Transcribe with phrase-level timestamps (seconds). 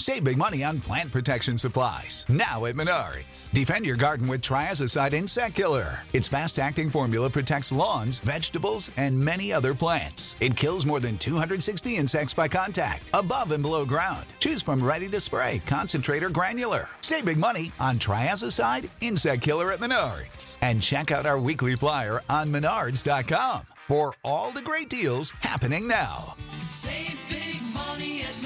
[0.00, 2.24] Save big money on plant protection supplies.
[2.28, 3.50] Now at Menards.
[3.50, 5.98] Defend your garden with Triazicide Insect Killer.
[6.12, 10.36] Its fast acting formula protects lawns, vegetables, and many other plants.
[10.38, 14.24] It kills more than 260 insects by contact, above and below ground.
[14.38, 16.88] Choose from ready to spray, concentrate, or granular.
[17.00, 20.58] Save big money on Triazicide Insect Killer at Menards.
[20.60, 26.36] And check out our weekly flyer on Menards.com for all the great deals happening now.
[26.68, 28.37] Save big money at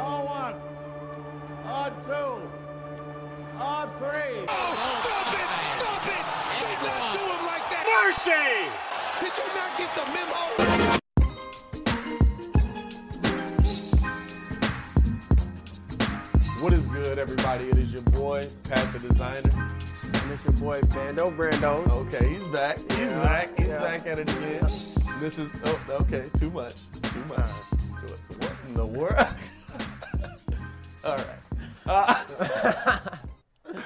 [0.00, 0.06] Menards.
[0.06, 0.54] On one,
[1.64, 2.32] on two,
[3.58, 4.46] on three.
[4.48, 5.48] Oh, stop it!
[5.72, 6.24] Stop it!
[6.60, 7.84] Do not do him like that!
[8.04, 8.44] Mercy!
[9.20, 10.40] Did you not get the memo?
[16.60, 17.64] What is good, everybody?
[17.68, 19.50] It is your boy, Pat the Designer.
[20.02, 21.88] And it's your boy Bando Brando.
[21.88, 22.78] Okay, he's back.
[22.78, 23.58] He's Yeah, back.
[23.58, 23.78] He's yeah.
[23.78, 24.68] back at it again.
[25.20, 26.74] This is, oh, okay, too much.
[27.02, 27.38] Too much.
[27.38, 29.14] What in the world?
[31.04, 31.26] All right.
[31.86, 32.98] Uh,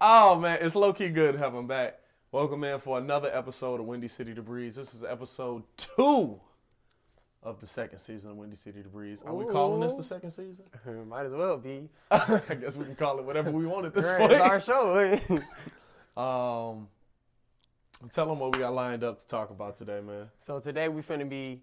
[0.00, 1.98] oh, man, it's low key good to have him back.
[2.30, 4.76] Welcome in for another episode of Windy City to Breeze.
[4.76, 6.40] This is episode two
[7.42, 9.22] of the second season of Windy City to Breeze.
[9.22, 10.64] Are we calling this the second season?
[11.08, 11.88] Might as well be.
[12.10, 14.32] I guess we can call it whatever we want at this Right, point.
[14.32, 15.18] it's our show.
[16.16, 16.88] Um,
[18.12, 20.28] tell them what we got lined up to talk about today, man.
[20.38, 21.60] so today we're finna be.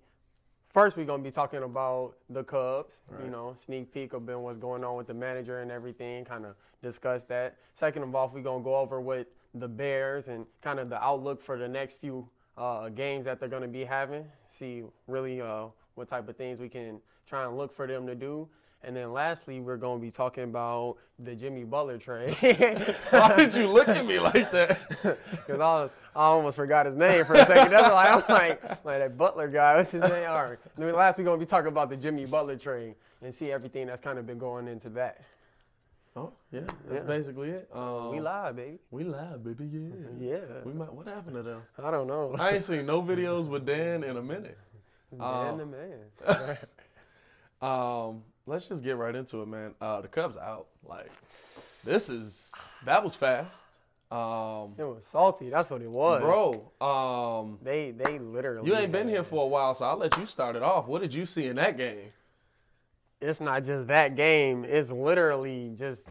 [0.70, 3.00] First, we're gonna be talking about the Cubs.
[3.24, 6.24] You know, sneak peek of been what's going on with the manager and everything.
[6.26, 6.54] Kind of
[6.84, 7.56] discuss that.
[7.74, 9.26] Second of all, we're gonna go over what
[9.56, 13.50] the Bears and kind of the outlook for the next few uh, games that they're
[13.50, 14.26] gonna be having.
[14.48, 15.66] See really uh,
[15.96, 18.48] what type of things we can try and look for them to do.
[18.82, 22.34] And then lastly, we're gonna be talking about the Jimmy Butler trade.
[23.10, 24.80] Why did you look at me like that?
[25.32, 27.72] Because I, was- I almost forgot his name for a second.
[27.72, 29.76] That's why I'm like, like that Butler guy.
[29.76, 30.30] What's his name?
[30.30, 30.58] All right.
[30.78, 33.88] And then last we're gonna be talking about the Jimmy Butler trade and see everything
[33.88, 35.22] that's kind of been going into that.
[36.16, 37.08] Oh, yeah, that's Yeah.
[37.08, 37.70] basically it.
[37.74, 38.80] Um, We live, baby.
[38.92, 39.66] We live, baby.
[39.72, 39.90] Yeah.
[40.38, 40.40] Yeah.
[40.64, 40.92] We might.
[40.94, 41.62] What happened to them?
[41.84, 42.36] I don't know.
[42.40, 44.58] I ain't seen no videos with Dan in a minute.
[45.18, 46.58] Man, the man.
[47.62, 49.74] Um, let's just get right into it, man.
[49.80, 50.68] Uh, the Cubs out.
[50.84, 51.12] Like,
[51.86, 52.54] this is
[52.86, 53.68] that was fast.
[54.12, 55.50] Um, It was salty.
[55.50, 56.72] That's what it was, bro.
[56.86, 58.68] Um, They they literally.
[58.68, 60.88] you ain't been here for a while, so I'll let you start it off.
[60.88, 62.12] What did you see in that game?
[63.22, 64.66] It's not just that game.
[64.66, 66.08] It's literally just.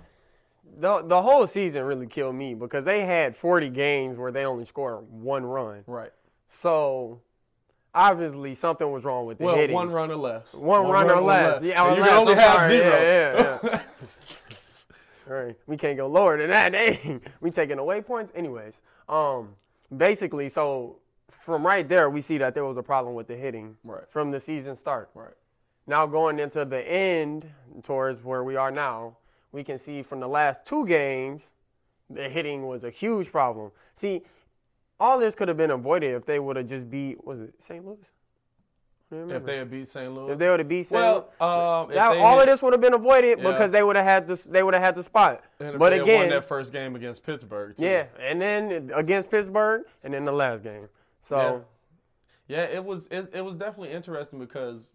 [0.80, 4.66] The, the whole season really killed me because they had 40 games where they only
[4.66, 5.82] scored one run.
[5.86, 6.12] Right.
[6.46, 7.22] So
[7.94, 9.74] obviously something was wrong with the Well, hitting.
[9.74, 10.54] one run or less.
[10.54, 11.62] One, run, or less.
[11.62, 12.08] Yeah, or you less.
[12.10, 12.76] can only I'm have sorry.
[12.76, 12.90] zero.
[13.02, 13.82] Yeah, yeah, yeah.
[15.30, 15.56] All right.
[15.66, 16.72] We can't go lower than that.
[16.72, 17.20] Dang.
[17.40, 18.32] we taking away points.
[18.34, 19.50] Anyways, um,
[19.94, 20.96] basically, so
[21.28, 24.08] from right there, we see that there was a problem with the hitting Right.
[24.08, 25.10] from the season start.
[25.14, 25.34] right.
[25.86, 27.50] Now going into the end,
[27.82, 29.16] towards where we are now,
[29.52, 31.52] we can see from the last two games,
[32.10, 33.70] the hitting was a huge problem.
[33.94, 34.22] See,
[35.00, 37.84] all this could have been avoided if they would have just beat, was it St.
[37.84, 38.12] Louis?
[39.10, 40.12] If they had beat St.
[40.12, 40.32] Louis.
[40.32, 41.00] If they would have beat St.
[41.00, 43.50] well, Louis, um, all had- of this would have been avoided Yeah.
[43.52, 44.44] because they would have had this.
[44.44, 45.42] They would have had the spot.
[45.58, 47.74] But again, won that first game against Pittsburgh.
[47.76, 47.84] Too.
[47.84, 50.88] yeah, and then against Pittsburgh, and then the last game.
[51.22, 51.64] So
[52.48, 54.92] Yeah, it was it, it was definitely interesting because,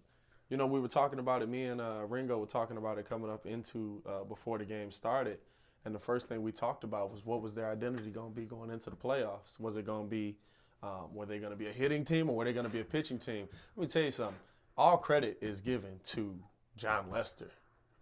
[0.49, 1.49] you know, we were talking about it.
[1.49, 4.91] Me and uh, Ringo were talking about it coming up into uh, before the game
[4.91, 5.39] started,
[5.85, 8.45] and the first thing we talked about was what was their identity going to be
[8.45, 9.59] going into the playoffs?
[9.59, 10.37] Was it going to be
[10.81, 12.81] um, were they going to be a hitting team or were they going to be
[12.81, 13.47] a pitching team?
[13.75, 14.39] Let me tell you something.
[14.77, 16.37] All credit is given to
[16.75, 17.49] Jon Lester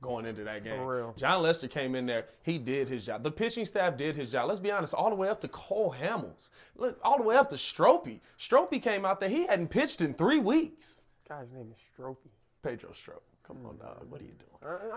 [0.02, 0.82] going into that game.
[0.82, 1.14] real.
[1.16, 2.26] Jon Lester came in there.
[2.42, 3.22] He did his job.
[3.24, 4.48] The pitching staff did his job.
[4.48, 6.50] Let's be honest, all the way up to Cole Hamels.
[6.76, 8.20] Look, all the way up to Stropey.
[8.40, 9.30] Stropey came out there.
[9.30, 11.04] He hadn't pitched in three weeks.
[11.30, 12.32] guy's name is Stropey.
[12.64, 13.22] Pedro Strop.
[13.48, 14.06] Come on, dog.
[14.10, 14.48] What are you doing?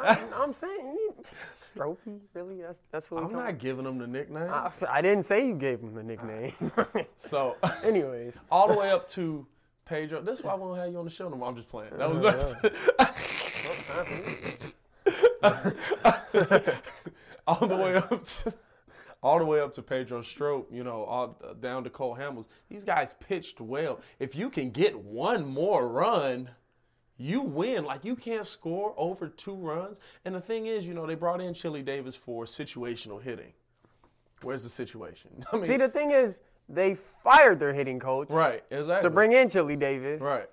[0.02, 0.98] I, am saying
[1.74, 2.20] Stropey.
[2.34, 2.60] Really?
[2.60, 4.50] That's that's what I'm not giving him the nickname.
[4.50, 6.52] I, I didn't say you gave him the nickname.
[7.16, 9.46] so, Anyways, all the way up to
[9.86, 10.20] Pedro.
[10.20, 11.48] This is why I won't have you on the show no more.
[11.48, 11.96] I'm just playing.
[11.96, 12.22] That was
[17.46, 18.54] all the way up to
[19.22, 22.46] all the way up to Pedro Strop, you know, all down to Cole Hamels.
[22.68, 24.00] These guys pitched well.
[24.18, 26.50] If you can get one more run,
[27.16, 27.84] you win.
[27.84, 30.00] Like you can't score over two runs.
[30.24, 33.52] And the thing is, you know, they brought in Chili Davis for situational hitting.
[34.42, 35.30] Where's the situation?
[35.52, 39.08] I mean, See, the thing is, they fired their hitting coach right, exactly.
[39.08, 40.48] to bring in Chili Davis, right.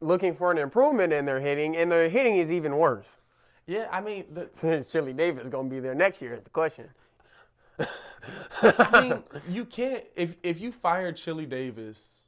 [0.00, 3.18] looking for an improvement in their hitting, and their hitting is even worse.
[3.66, 6.44] Yeah, I mean, the, Since Chili Davis is going to be there next year is
[6.44, 6.88] the question.
[8.62, 12.26] I mean, you can't if if you fire Chili Davis,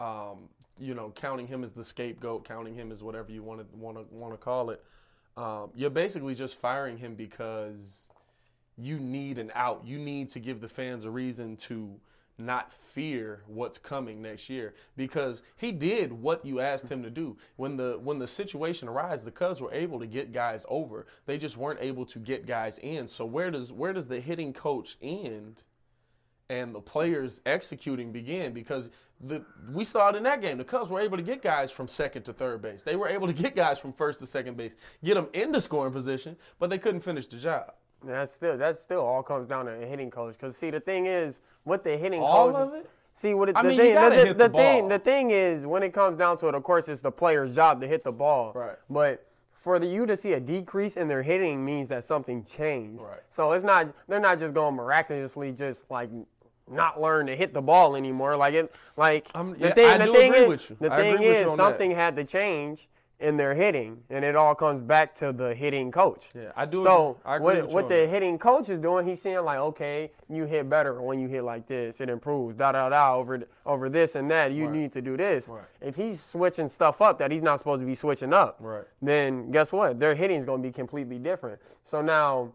[0.00, 0.48] um,
[0.80, 3.96] you know, counting him as the scapegoat, counting him as whatever you want to want
[3.96, 4.82] to want to call it.
[5.36, 8.10] Um, you're basically just firing him because
[8.76, 9.82] you need an out.
[9.84, 12.00] You need to give the fans a reason to
[12.40, 17.36] not fear what's coming next year because he did what you asked him to do.
[17.56, 21.06] When the when the situation arose, the Cubs were able to get guys over.
[21.26, 23.08] They just weren't able to get guys in.
[23.08, 25.62] So where does where does the hitting coach end
[26.48, 30.58] and the players executing begin because the we saw it in that game.
[30.58, 32.82] The Cubs were able to get guys from second to third base.
[32.82, 34.74] They were able to get guys from first to second base,
[35.04, 37.74] get them into scoring position, but they couldn't finish the job.
[38.04, 40.34] That's still that still all comes down to a hitting coach.
[40.34, 42.68] Because see, the thing is, what the hitting All coach.
[42.68, 42.90] of it?
[43.12, 43.94] See what it, the mean, thing.
[43.94, 44.88] the, the the thing.
[44.88, 47.80] The thing is, when it comes down to it, of course, it's the player's job
[47.80, 48.52] to hit the ball.
[48.54, 48.76] Right.
[48.88, 53.02] But for the, you to see a decrease in their hitting means that something changed.
[53.02, 53.20] Right.
[53.28, 53.88] So it's not.
[54.08, 56.08] They're not just going miraculously just like
[56.70, 58.36] not learn to hit the ball anymore.
[58.36, 58.72] Like it.
[58.96, 59.86] Like I'm- the yeah, thing.
[59.88, 60.76] I the thing agree is, with you.
[60.80, 61.62] the I thing agree with you is, on that.
[61.62, 62.88] something had to change
[63.18, 66.30] in their hitting, and it all comes back to the hitting coach.
[66.34, 69.20] Yeah, I do So I agree what, with what the hitting coach is doing, he's
[69.20, 72.00] saying like, okay, you hit better when you hit like this.
[72.00, 74.52] It improves, da da da, over over this and that.
[74.52, 75.48] You need to do this.
[75.48, 75.64] Right.
[75.82, 78.84] If he's switching stuff up that he's not supposed to be switching up, Right.
[79.02, 80.00] then guess what?
[80.00, 81.60] Their hitting is going to be completely different.
[81.84, 82.52] So now.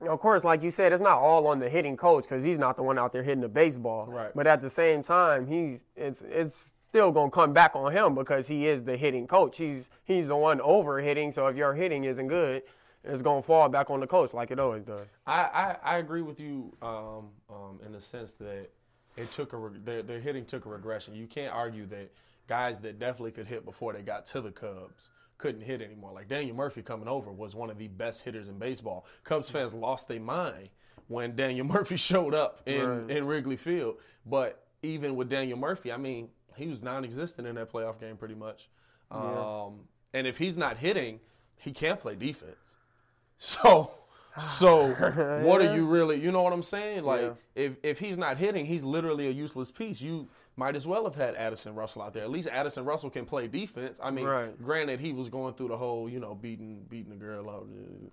[0.00, 2.76] Of course, like you said, it's not all on the hitting coach because he's not
[2.76, 4.06] the one out there hitting the baseball.
[4.06, 4.30] Right.
[4.34, 8.48] But at the same time, he's it's it's still gonna come back on him because
[8.48, 9.58] he is the hitting coach.
[9.58, 11.32] He's he's the one over hitting.
[11.32, 12.62] So if your hitting isn't good,
[13.04, 15.06] it's gonna fall back on the coach like it always does.
[15.26, 18.70] I, I, I agree with you um, um, in the sense that
[19.16, 21.14] it took a reg- their, their hitting took a regression.
[21.14, 22.10] You can't argue that
[22.48, 25.10] guys that definitely could hit before they got to the Cubs
[25.40, 26.12] couldn't hit anymore.
[26.12, 29.06] Like Daniel Murphy coming over was one of the best hitters in baseball.
[29.24, 30.68] Cubs fans lost their mind
[31.08, 33.10] when Daniel Murphy showed up in, Right.
[33.10, 33.96] in Wrigley Field.
[34.26, 38.34] But even with Daniel Murphy, I mean, he was non-existent in that playoff game pretty
[38.34, 38.68] much.
[39.10, 39.80] Um,
[40.12, 41.20] and if he's not hitting,
[41.56, 42.76] he can't play defense.
[43.42, 43.92] So,
[44.38, 44.88] so
[45.44, 46.20] what are you really?
[46.20, 47.04] You know what I'm saying?
[47.04, 47.32] Like, Yeah.
[47.54, 49.98] if if he's not hitting, he's literally a useless piece.
[50.02, 50.28] You
[50.60, 52.22] might as well have had Addison Russell out there.
[52.22, 53.98] At least Addison Russell can play defense.
[54.02, 54.62] I mean, Right.
[54.62, 57.66] granted, he was going through the whole, you know, beating beating the girl out,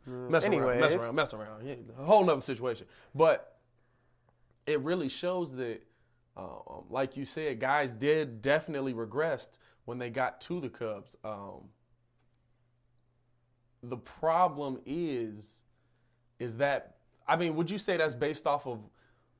[0.08, 1.68] uh, messing around, messing around, messing around.
[1.68, 2.88] Yeah, a whole nother situation.
[3.14, 3.60] But
[4.66, 5.82] it really shows that,
[6.38, 11.18] um, like you said, guys did definitely regressed when they got to the Cubs.
[11.26, 11.68] Um,
[13.84, 15.66] the problem is,
[16.40, 16.96] is that
[17.28, 18.80] I mean, would you say that's based off of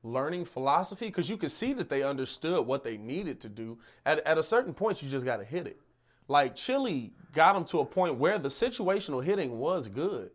[0.02, 1.06] learning philosophy?
[1.06, 3.78] Because you could see that they understood what they needed to do.
[4.06, 5.80] At at a certain point, you just got to hit it.
[6.28, 10.30] Like Chili got them to a point where the situational hitting was good.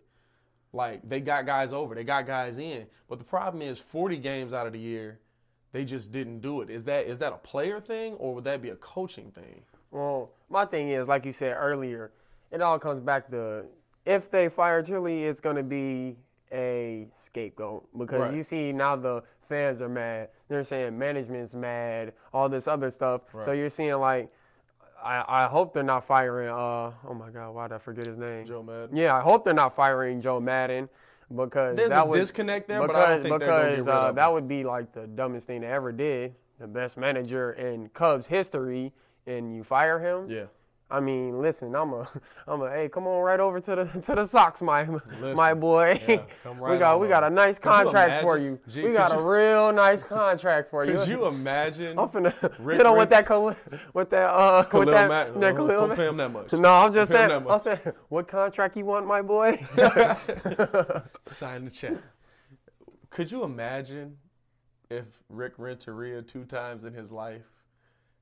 [0.71, 2.87] Like they got guys over, they got guys in.
[3.07, 5.19] But the problem is, 40 games out of the year,
[5.71, 6.69] they just didn't do it.
[6.71, 9.61] Is that is that a player thing or would that be a coaching thing?
[9.91, 12.11] Well, my thing is, like you said earlier,
[12.51, 13.65] it all comes back to
[14.05, 16.15] if they fire Chili, it's going to be
[16.51, 18.33] a scapegoat because Right.
[18.33, 19.23] you see now the
[19.53, 20.29] fans are mad.
[20.47, 23.21] They're saying management's mad, all this other stuff.
[23.43, 24.31] So you're seeing like,
[25.03, 26.49] I, I hope they're not firing.
[26.49, 28.45] Uh, oh my God, why did I forget his name?
[28.45, 28.95] Joe Maddon.
[28.95, 30.89] Yeah, I hope they're not firing Joe Maddon
[31.29, 33.71] because There's that a would, disconnect there, because, but I don't think they're gonna get
[33.71, 36.33] because uh, that would be like the dumbest thing they ever did.
[36.59, 38.93] The best manager in Cubs history,
[39.27, 40.25] and you fire him.
[40.29, 40.45] Yeah.
[40.93, 42.07] I mean, listen, I'm a,
[42.47, 44.87] I'm a, hey, come on right over to the to the Sox, my
[45.33, 45.99] my boy.
[46.07, 48.59] yeah, come we got we got a nice Could you contract for you.
[48.69, 50.93] Gee, we got a real nice contract for you.
[50.93, 51.97] Could you imagine?
[51.97, 53.55] I'm finna Rick hit on with that Khalil,
[53.95, 56.53] with that uh with that, Mack- that don't- don't pay him that much.
[56.53, 57.51] No, I'm just Don't pay him saying.
[57.51, 59.57] I'm saying, what contract you want, my boy?
[61.23, 61.93] Sign the check.
[63.09, 64.17] Could you imagine
[64.91, 67.52] if Rick Renteria two times in his life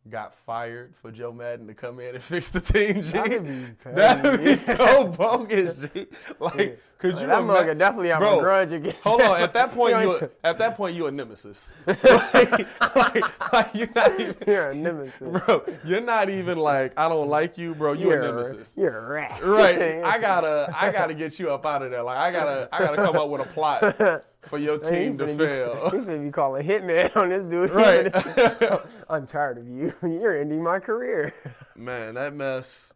[0.09, 3.01] got fired for Joe Maddon to come in and fix the team?
[3.03, 3.11] G?
[3.11, 6.07] That'd be That'd be so bogus, G.
[6.39, 8.97] Like, could you that ima- mother definitely Bro, a grudge against.
[8.97, 9.41] Hold on.
[9.41, 11.77] At that point, You at that point you a nemesis.
[11.87, 14.35] like, like, like, you're not even.
[14.45, 15.19] You're a nemesis.
[15.45, 17.93] Bro, you're not even like I don't like you, bro.
[17.93, 18.77] You You're a nemesis.
[18.77, 19.41] You're a rat.
[19.43, 20.03] Right.
[20.03, 22.03] I gotta I gotta get you up out of there.
[22.03, 25.89] Like I gotta I gotta come up with a plot for your team to fail.
[25.91, 27.69] finna be calling hitman on this dude.
[27.71, 28.79] Right.
[29.09, 29.93] I'm tired of you.
[30.01, 31.33] You're ending my career.
[31.75, 32.93] Man, that mess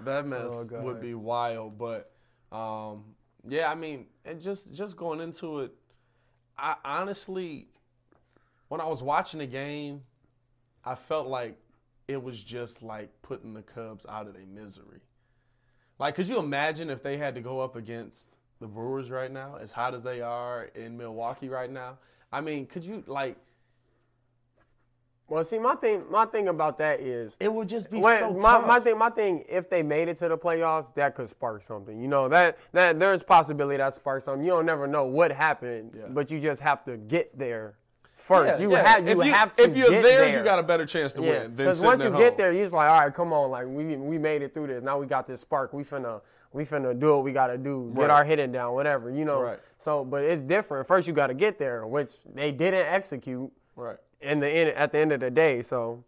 [0.00, 1.78] That mess Oh, would be wild.
[1.78, 2.12] But
[2.52, 3.04] um,
[3.48, 5.72] yeah, I mean, and just just going into it,
[6.58, 7.68] I honestly,
[8.68, 10.02] when I was watching the game,
[10.84, 11.58] I felt like
[12.08, 15.00] it was just like putting the Cubs out of their misery.
[15.98, 19.56] Like, could you imagine if they had to go up against the Brewers right now,
[19.60, 21.98] as hot as they are in Milwaukee right now?
[22.32, 23.36] I mean, could you like?
[25.28, 28.30] Well, see, my thing, my thing about that is, It would just be Well, so
[28.34, 28.66] my, tough.
[28.68, 32.00] my thing, my thing, if they made it to the playoffs, that could spark something.
[32.00, 34.44] You know that that there's possibility that sparks something.
[34.44, 36.04] You don't never know what happened, Yeah.
[36.10, 37.74] but you just have to get there
[38.14, 38.60] first.
[38.60, 38.86] Yeah, you yeah.
[38.86, 41.12] have you, if you have to if you're there, there, you got a better chance
[41.14, 42.34] to Yeah, win because once you get home.
[42.36, 44.82] there, you're just like, all right, come on, like we we made it through this.
[44.84, 45.72] Now we got this spark.
[45.72, 46.20] We finna
[46.56, 47.92] we finna do what we gotta do.
[47.94, 48.10] Get Right.
[48.10, 49.10] our hitting down, whatever.
[49.10, 49.42] You know.
[49.42, 49.60] Right.
[49.78, 50.86] So, but it's different.
[50.86, 53.98] First, you got to get there, which they didn't execute Right.
[54.22, 55.60] in the end at the end of the day.
[55.62, 56.02] So,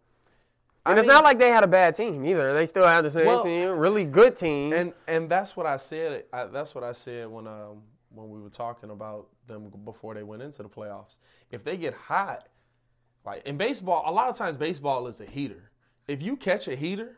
[0.85, 2.51] I and it's mean- not like they had a bad team either.
[2.53, 4.73] They still had the same Well, team, really good team.
[4.73, 6.25] And and that's what I said.
[6.33, 10.23] I, that's what I said when um when we were talking about them before they
[10.23, 11.19] went into the playoffs.
[11.51, 12.47] If they get hot,
[13.23, 15.69] like in baseball, a lot of times baseball is a heater.
[16.07, 17.17] If you catch a heater,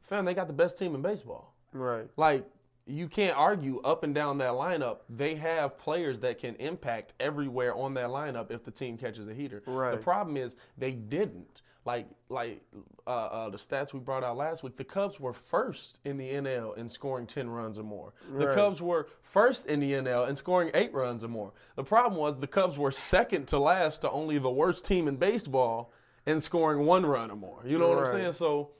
[0.00, 1.52] fam, they got the best team in baseball.
[1.72, 2.06] Right.
[2.16, 2.46] Like
[2.86, 5.00] you can't argue up and down that lineup.
[5.10, 9.34] They have players that can impact everywhere on that lineup if the team catches a
[9.34, 9.62] heater.
[9.66, 9.92] Right.
[9.92, 11.62] The problem is they didn't.
[11.84, 12.62] Like like
[13.06, 16.28] uh, uh, the stats we brought out last week, the Cubs were first in the
[16.28, 18.12] NL in scoring ten runs or more.
[18.30, 18.54] The Right.
[18.54, 21.52] Cubs were first in the NL in scoring eight runs or more.
[21.76, 25.16] The problem was the Cubs were second to last to only the worst team in
[25.16, 25.90] baseball
[26.26, 27.62] in scoring one run or more.
[27.64, 28.32] You know what I'm saying?
[28.32, 28.70] So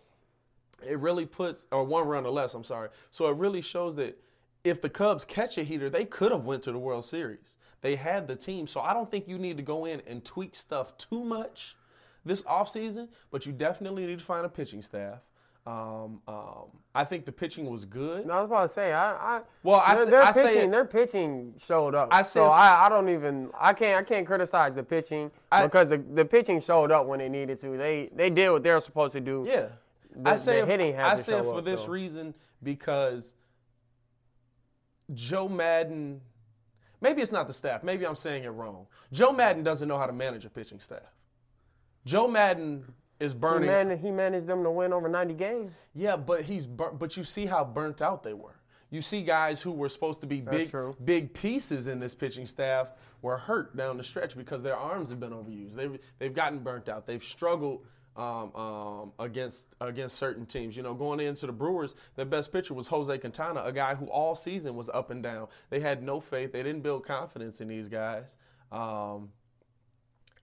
[0.86, 4.18] it really puts or one run or less i'm sorry so it really shows that
[4.64, 7.96] if the cubs catch a heater they could have went to the world series they
[7.96, 10.96] had the team so i don't think you need to go in and tweak stuff
[10.98, 11.76] too much
[12.24, 15.20] this offseason but you definitely need to find a pitching staff
[15.68, 18.24] um, um, I think the pitching was good.
[18.24, 20.68] No, I was about to say, I, I Well, I their, their I say pitching,
[20.68, 22.08] it- their pitching showed up.
[22.10, 25.64] I so say- I, I don't even, I can't, I can't criticize the pitching I-
[25.64, 27.76] because the, the pitching showed up when they needed to.
[27.76, 29.44] They, they did what they were supposed to do.
[29.46, 29.66] Yeah.
[30.14, 31.88] The- I say hitting I say for up, this so.
[31.88, 33.34] reason because
[35.12, 36.20] Joe Maddon
[37.00, 38.86] maybe it's not the staff, maybe I'm saying it wrong.
[39.12, 41.14] Joe Maddon doesn't know how to manage a pitching staff.
[42.04, 45.72] Joe Maddon is He, burning he managed them to win over 90 games.
[45.94, 48.54] Yeah, but he's bur- but you see how burnt out they were.
[48.90, 50.96] You see guys who were supposed to be big true.
[51.04, 52.88] big pieces in this pitching staff
[53.20, 55.74] were hurt down the stretch because their arms have been overused.
[55.74, 57.06] They've they've gotten burnt out.
[57.06, 57.84] They've struggled
[58.18, 60.76] um, um, against against certain teams.
[60.76, 64.06] You know, going into the Brewers, their best pitcher was Jose Quintana, a guy who
[64.06, 65.46] all season was up and down.
[65.70, 66.52] They had no faith.
[66.52, 68.36] They didn't build confidence in these guys.
[68.72, 69.30] Um,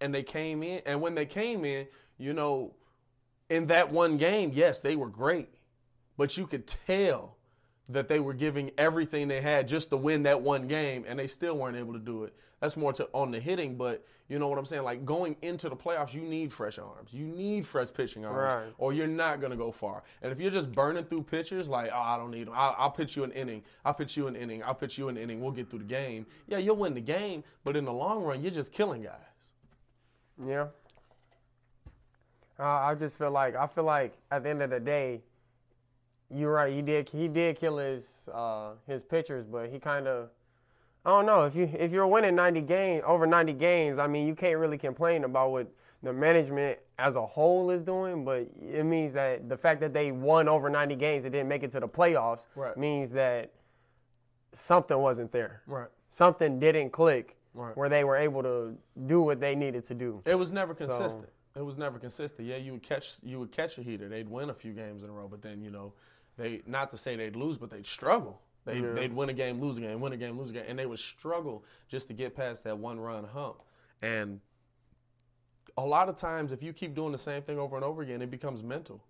[0.01, 2.74] and they came in, and when they came in, you know,
[3.50, 5.50] in that one game, yes, they were great,
[6.17, 7.38] but you could tell
[7.88, 11.27] that they were giving everything they had just to win that one game, and they
[11.27, 12.34] still weren't able to do it.
[12.60, 14.84] That's more to on the hitting, but you know what I'm saying?
[14.84, 17.13] Like going into the playoffs, you need fresh arms.
[17.13, 18.74] You need fresh pitching arms, Right.
[18.79, 20.01] or you're not gonna go far.
[20.22, 22.53] And if you're just burning through pitchers, like oh, I don't need them.
[22.55, 23.63] I'll, I'll pitch you an inning.
[23.86, 24.63] I'll pitch you an inning.
[24.63, 25.41] I'll pitch you an inning.
[25.41, 26.25] We'll get through the game.
[26.48, 29.53] Yeah, you'll win the game, but in the long run, you're just killing guys.
[30.44, 30.67] Yeah.
[32.60, 35.22] Uh, I just feel like I feel like at the end of the day,
[36.34, 36.74] you're right.
[36.74, 40.29] He did he did kill his uh, his pitchers, but he kind of
[41.05, 44.00] I don't know if you if you're winning 90 games over 90 games.
[44.00, 45.67] I mean, you can't really complain about what
[46.01, 50.12] the management as a whole is doing, but it means that the fact that they
[50.12, 52.75] won over 90 games and didn't make it to the playoffs Right.
[52.77, 53.51] means that
[54.53, 55.62] something wasn't there.
[55.67, 55.89] Right.
[56.09, 57.75] Something didn't click Right.
[57.77, 60.21] where they were able to do what they needed to do.
[60.25, 61.29] It was never consistent.
[61.55, 62.47] it was never consistent.
[62.47, 64.09] Yeah, you would catch you would catch a heater.
[64.09, 65.93] They'd win a few games in a row, but then you know,
[66.38, 68.41] they not to say they'd lose, but they'd struggle.
[68.65, 70.77] They they'd win a game, lose a game, win a game, lose a game, and
[70.77, 73.62] they would struggle just to get past that one run hump.
[74.01, 74.41] And
[75.77, 78.22] a lot of times, if you keep doing the same thing over and over again,
[78.22, 79.03] it becomes mental.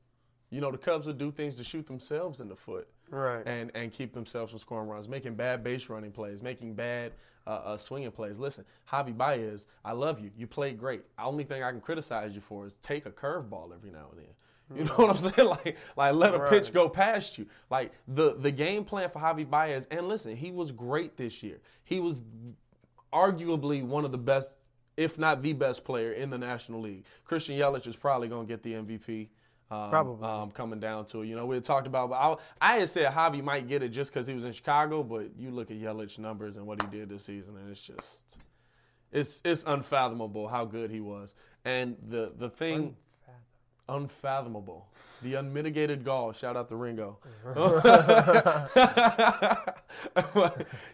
[0.49, 3.45] You know, the Cubs would do things to shoot themselves in the foot, Right.
[3.45, 7.13] And and keep themselves from scoring runs, making bad base running plays, making bad
[7.47, 8.39] uh, uh, swinging plays.
[8.39, 10.31] Listen, Javi Baez, I love you.
[10.35, 11.03] You played great.
[11.17, 14.19] The only thing I can criticize you for is take a curveball every now and
[14.19, 14.33] then.
[14.73, 15.35] You know what I'm saying?
[15.47, 17.45] Like, like let a pitch go past you.
[17.69, 19.87] Like the the game plan for Javi Baez.
[19.91, 21.59] And listen, he was great this year.
[21.83, 22.23] He was
[23.13, 24.59] arguably one of the best,
[24.97, 27.05] if not the best player in the National League.
[27.23, 29.29] Christian Yelich is probably going to get the MVP.
[29.71, 30.27] Um, Probably.
[30.27, 31.27] um, coming down to it.
[31.27, 32.35] You know, we had talked about, but I,
[32.75, 35.49] I had said Javi might get it just because he was in Chicago, but you
[35.49, 38.37] look at Yelich numbers and what he did this season, and it's just,
[39.11, 41.33] it's it's unfathomable how good he was.
[41.63, 42.95] And the the thing,
[43.87, 44.87] Unfathomable.
[45.21, 46.33] The unmitigated gall.
[46.33, 47.19] Shout out to Ringo.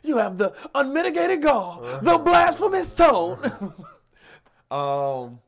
[0.04, 3.74] you have the unmitigated gall, the blasphemous tone.
[4.72, 5.40] um,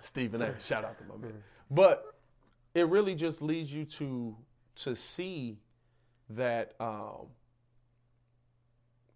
[0.00, 0.58] Stephen A.
[0.60, 1.42] Shout out to my man.
[1.70, 2.14] But
[2.74, 4.36] it really just leads you to
[4.76, 5.58] to see
[6.30, 7.26] that um,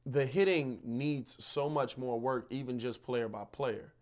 [0.04, 3.92] the hitting needs so much more work, even just player by player.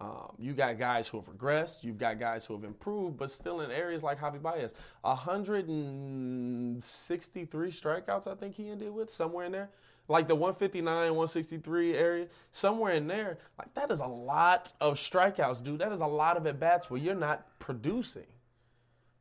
[0.00, 1.82] Um, you got guys who have regressed.
[1.82, 8.28] You've got guys who have improved, but still in areas like Javi Baez, 163 strikeouts.
[8.28, 9.70] I think he ended with somewhere in there,
[10.06, 13.38] like the 159, 163 area, somewhere in there.
[13.58, 15.80] Like that is a lot of strikeouts, dude.
[15.80, 18.26] That is a lot of at bats where you're not producing.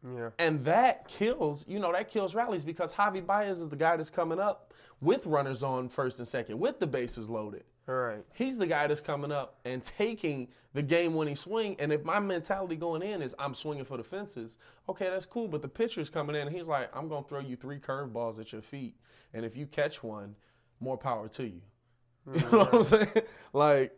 [0.05, 0.29] Yeah.
[0.37, 4.11] And that kills, you know, that kills rallies because Javi Baez is the guy that's
[4.11, 4.66] coming up
[5.01, 7.63] with runners on first and second, with the bases loaded.
[7.87, 8.25] All right.
[8.33, 11.77] He's the guy that's coming up and taking the game winning swing.
[11.79, 15.47] And if my mentality going in is I'm swinging for the fences, okay, that's cool.
[15.47, 18.39] But the pitcher's coming in and he's like, I'm going to throw you three curveballs
[18.39, 18.95] at your feet.
[19.33, 20.35] And if you catch one,
[20.79, 21.61] more power to you.
[22.33, 23.21] You know what I'm saying?
[23.53, 23.97] Like,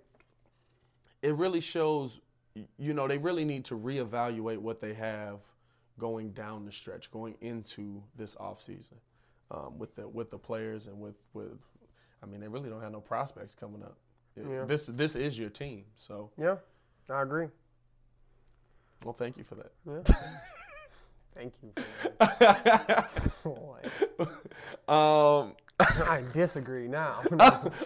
[1.23, 2.19] it really shows,
[2.77, 5.39] you know, they really need to reevaluate what they have
[5.97, 8.97] going down the stretch, going into this offseason
[9.51, 11.51] um, with the with the players and with with.
[12.21, 13.97] I mean, they really don't have no prospects coming up.
[14.35, 14.65] It- Yeah.
[14.65, 16.57] This this is your team, so Yeah,
[17.09, 17.47] I agree.
[19.05, 19.71] well, thank you for that.
[19.87, 20.01] Yeah.
[21.35, 21.71] Thank you.
[23.43, 23.77] For
[24.17, 24.91] that.
[24.91, 27.21] Um, I disagree now.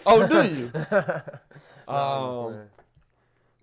[0.08, 0.72] oh, do you?
[1.88, 2.62] No, um,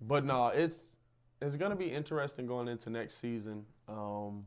[0.07, 0.99] but no, it's
[1.41, 3.65] it's gonna be interesting going into next season.
[3.89, 4.45] Um,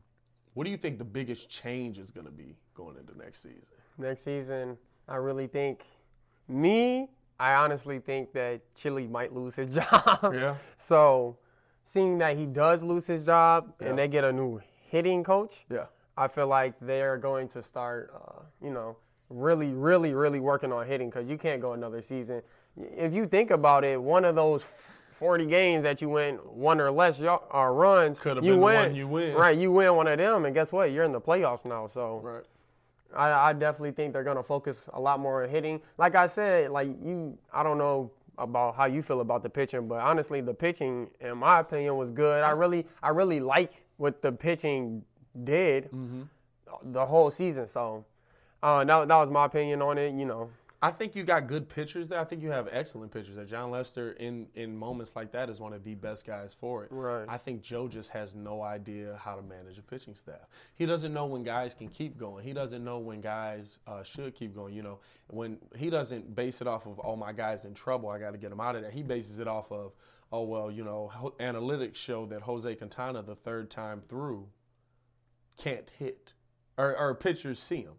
[0.55, 3.75] what do you think the biggest change is gonna be going into next season?
[3.97, 5.83] Next season, I really think
[6.47, 7.09] me.
[7.39, 10.33] I honestly think that Chili might lose his job.
[10.33, 10.55] Yeah.
[10.77, 11.37] So,
[11.83, 13.89] seeing that he does lose his job Yeah.
[13.89, 14.59] and they get a new
[14.89, 15.85] hitting coach, Yeah.
[16.17, 18.95] I feel like they're going to start, uh, you know,
[19.29, 22.41] really, really, really working on hitting because you can't go another season.
[22.77, 24.63] If you think about it, one of those
[25.15, 28.59] 40 games that you win one or less y- uh, runs, Could have you been
[28.59, 28.75] the win.
[28.75, 29.33] one you win.
[29.35, 30.91] Right, you win one of them, and guess what?
[30.91, 31.87] You're in the playoffs now.
[31.87, 32.43] So Right.
[33.15, 35.79] I, I definitely think they're gonna focus a lot more on hitting.
[35.97, 39.87] Like I said, like you, I don't know about how you feel about the pitching,
[39.87, 42.43] but honestly, the pitching, in my opinion, was good.
[42.43, 45.01] I really, I really like what the pitching
[45.45, 45.89] did
[46.83, 47.67] the whole season.
[47.67, 48.03] So
[48.61, 50.13] uh, that, that was my opinion on it.
[50.13, 50.49] You know,
[50.85, 52.19] I think you got good pitchers there.
[52.19, 53.45] I think you have excellent pitchers there.
[53.45, 56.91] Jon Lester, in in moments like that, is one of the best guys for it.
[56.91, 57.25] Right.
[57.27, 60.47] I think Joe just has no idea how to manage a pitching staff.
[60.75, 62.43] He doesn't know when guys can keep going.
[62.43, 64.75] He doesn't know when guys uh, should keep going.
[64.75, 68.19] You know, when he doesn't base it off of, oh my guy's in trouble, I
[68.19, 68.91] got to get him out of there.
[68.91, 69.93] He bases it off of,
[70.31, 74.49] oh well, you know, ho- analytics show that Jose Quintana, the third time through,
[75.57, 76.33] can't hit,
[76.77, 77.95] or, or pitchers see him.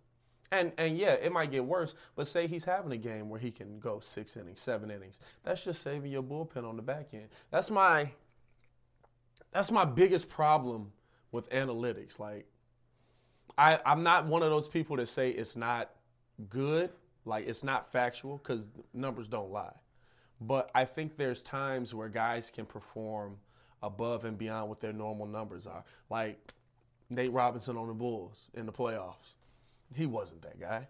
[0.51, 3.51] And and yeah, it might get worse, but say he's having a game where he
[3.51, 5.19] can go six innings, seven innings.
[5.43, 7.29] That's just saving your bullpen on the back end.
[7.51, 8.13] That's my
[9.53, 10.93] that's my biggest problem
[11.33, 12.19] with analytics.
[12.19, 12.47] Like
[13.59, 15.91] I, I'm not one of those people that say it's not
[16.49, 16.91] good,
[17.25, 19.75] like it's not factual, because numbers don't lie.
[20.41, 23.39] But I think there's times where guys can perform
[23.83, 25.85] above and beyond what their normal numbers are.
[26.11, 26.53] Like
[27.09, 29.35] Nate Robinson on the Bulls in the playoffs.
[29.95, 30.89] He wasn't that guy.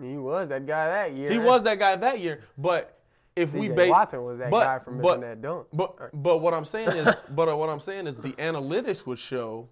[0.00, 1.30] he was that guy that year.
[1.30, 2.98] He was that guy that year, but
[3.34, 3.74] if we C.J.
[3.74, 5.66] base Watson was that but- guy from but- missing that dunk.
[5.72, 9.68] But but what I'm saying is, but what I'm saying is, the analytics would show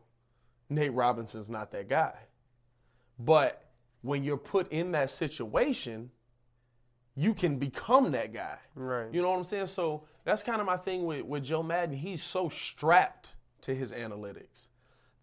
[0.69, 2.15] Nate Robinson's not that guy.
[3.19, 3.65] But
[4.03, 6.11] when you're put in that situation,
[7.17, 8.57] you can become that guy.
[8.75, 9.13] Right.
[9.13, 9.67] You know what I'm saying?
[9.67, 11.95] So that's kind of my thing with, with Joe Maddon.
[11.95, 14.69] He's so strapped to his analytics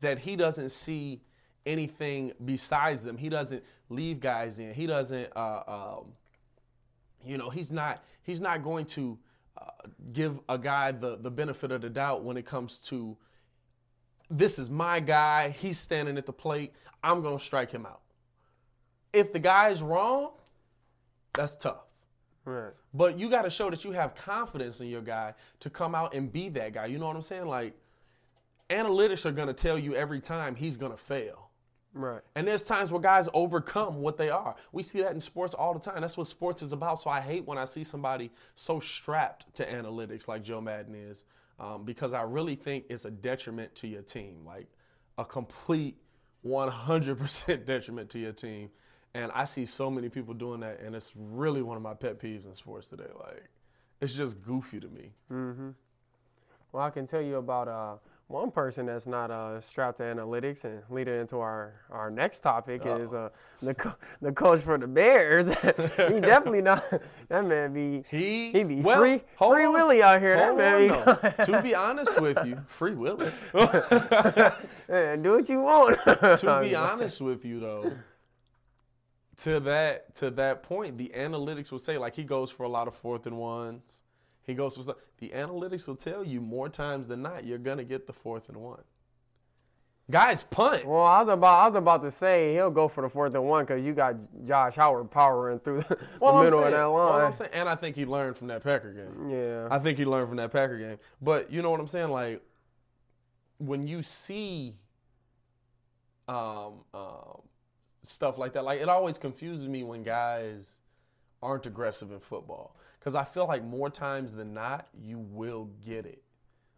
[0.01, 1.21] that he doesn't see
[1.67, 3.17] anything besides them.
[3.17, 4.73] He doesn't leave guys in.
[4.73, 6.13] He doesn't, uh, um,
[7.23, 9.19] you know, he's not he's not going to
[9.57, 9.65] uh,
[10.13, 13.17] give a guy the the benefit of the doubt when it comes to
[14.29, 15.49] this is my guy.
[15.49, 16.73] He's standing at the plate.
[17.03, 18.01] I'm gonna strike him out.
[19.13, 20.31] If the guy is wrong,
[21.33, 21.87] that's tough.
[22.47, 22.71] Right.
[22.93, 26.13] But you got to show that you have confidence in your guy to come out
[26.13, 26.85] and be that guy.
[26.85, 27.45] You know what I'm saying?
[27.45, 27.73] Like,
[28.69, 31.46] analytics are going to tell you every time he's going to fail.
[31.97, 32.21] Right.
[32.35, 34.55] And there's times where guys overcome what they are.
[34.71, 35.99] We see that in sports all the time.
[36.01, 36.99] That's what sports is about.
[36.99, 41.25] So I hate when I see somebody so strapped to analytics like Joe Maddon is,
[41.59, 44.67] um, because I really think it's a detriment to your team, like
[45.17, 45.97] a complete
[46.45, 48.69] 100% detriment to your team.
[49.15, 52.21] And I see so many people doing that, and it's really one of my pet
[52.21, 53.09] peeves in sports today.
[53.19, 53.45] Like,
[53.99, 55.13] it's just goofy to me.
[56.71, 57.95] Well, I can tell you about uh,
[58.29, 62.41] One person that's not uh, strapped to analytics and lead it into our, our next
[62.41, 63.29] topic is uh,
[63.61, 65.47] the co- the coach for the Bears.
[65.55, 66.83] he definitely not.
[67.29, 69.71] That man be He he be well, free free on.
[69.71, 70.37] Willie out here.
[70.37, 73.31] Hold that man be, to be honest with you, free Willie.
[74.89, 75.97] Man, do what you want.
[76.03, 77.93] to be honest with you though,
[79.37, 82.89] to that to that point, the analytics will say like he goes for a lot
[82.89, 84.03] of fourth and ones.
[84.47, 84.95] He goes for.
[85.19, 88.57] The analytics will tell you more times than not you're gonna get the fourth and
[88.57, 88.81] one.
[90.09, 90.85] Guys, punt.
[90.85, 93.43] Well, I was about I was about to say he'll go for the fourth and
[93.43, 96.91] one because you got Josh Howard powering through the, Well, the middle of saying- that
[96.91, 97.25] well, line.
[97.25, 99.29] I'm saying, and I think he learned from that Packer game.
[99.29, 99.67] Yeah.
[99.69, 100.97] I think he learned from that Packer game.
[101.21, 102.09] But you know what I'm saying?
[102.09, 102.41] Like
[103.57, 104.75] when you see
[106.29, 107.41] um, um,
[108.01, 110.79] stuff like that, like it always confuses me when guys
[111.43, 116.05] aren't aggressive in football because I feel like more times than not you will get
[116.05, 116.21] it.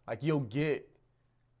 [0.06, 0.88] Like you'll get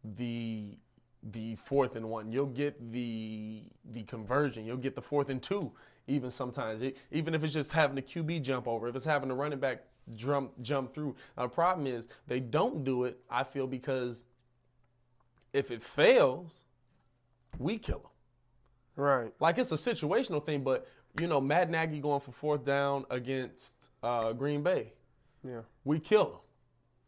[0.04, 0.78] the
[1.22, 2.32] the fourth and one.
[2.32, 4.64] You'll get the the conversion.
[4.64, 5.72] You'll get the fourth and two.
[6.06, 9.28] Even sometimes, It- even if it's just having the QB jump over, if it's having
[9.28, 9.84] the running back
[10.16, 11.14] jump jump through.
[11.36, 13.20] Now, the problem is they don't do it.
[13.30, 14.26] I feel because
[15.52, 16.64] if it fails,
[17.58, 18.10] we kill them.
[18.96, 19.32] right.
[19.40, 20.86] Like it's a situational thing, but
[21.18, 24.92] you know, Matt Nagy going for fourth down against uh, Green Bay,
[25.46, 25.60] Yeah.
[25.84, 26.38] we kill him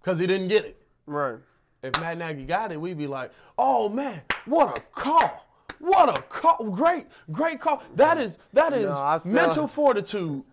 [0.01, 0.81] because he didn't get it.
[1.07, 1.37] Right.
[1.83, 5.47] If Matt Nagy got it, we'd be like, "Oh man, what a call!
[5.81, 6.71] What a call!
[6.71, 7.83] Great, great call!
[7.97, 10.45] That is that is I still- mental fortitude."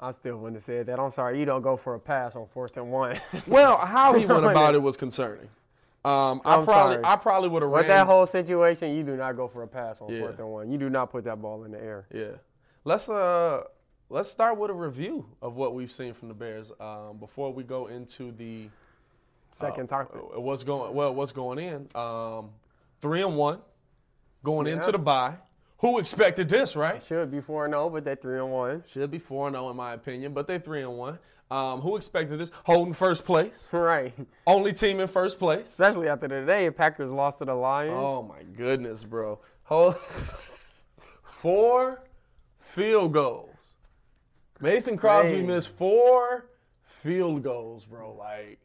[0.00, 1.00] I still wouldn't have said that.
[1.00, 1.40] I'm sorry.
[1.40, 3.20] You don't go for a pass on fourth and one.
[3.48, 5.48] Well, how he went about it was concerning.
[6.04, 7.04] Um, I probably sorry.
[7.04, 9.66] I probably would have But ran that whole situation, you do not go for a
[9.68, 10.20] pass on Yeah.
[10.20, 10.70] fourth and one.
[10.70, 12.06] You do not put that ball in the air.
[12.14, 12.36] Yeah.
[12.88, 13.64] Let's uh
[14.08, 17.62] let's start with a review of what we've seen from the Bears um, before we
[17.62, 18.70] go into the
[19.52, 20.22] Second uh, topic.
[20.38, 21.86] what's going well what's going in.
[21.94, 22.48] Um,
[23.02, 23.58] three and one
[24.42, 24.72] going Yeah.
[24.76, 25.34] into the bye.
[25.80, 27.04] Who expected this, right?
[27.04, 28.84] Should be 4 and 0, but they're 3 and 1.
[28.86, 31.18] Should be four and zero in my opinion, but they're three and one.
[31.50, 32.50] Um, who expected this?
[32.64, 34.14] Holding first place, Right.
[34.46, 35.66] only team in first place.
[35.66, 37.92] Especially after today, Packers lost to the Lions.
[37.94, 39.40] Oh my goodness, bro!
[39.64, 39.96] Hold
[41.22, 42.02] four
[42.68, 43.74] field goals.
[44.60, 45.46] Mason Crosby Dang.
[45.46, 46.46] missed four
[46.84, 48.12] field goals, bro.
[48.14, 48.58] Like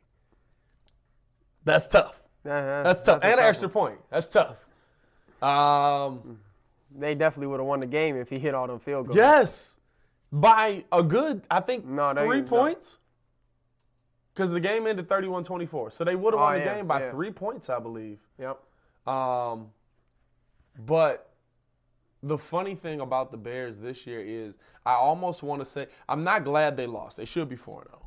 [1.63, 2.22] that's tough.
[2.44, 3.74] That- That's tough, a and an extra one.
[3.92, 4.00] point.
[4.10, 4.66] That's tough.
[5.42, 6.39] Um,
[6.96, 9.16] They definitely would have won the game if he hit all them field goals.
[9.16, 9.78] yes,
[10.32, 13.00] by a good, I think No, three points.
[14.34, 15.92] Because the game ended 31-24.
[15.94, 17.10] so they would have Oh, won the yeah, game by yeah.
[17.12, 18.20] three points, I believe.
[18.39, 18.60] Yep.
[19.08, 19.72] Um,
[20.86, 21.30] but
[22.24, 26.24] the funny thing about the Bears this year is I almost want to say I'm
[26.24, 27.18] not glad they lost.
[27.18, 28.00] They should be 4 0.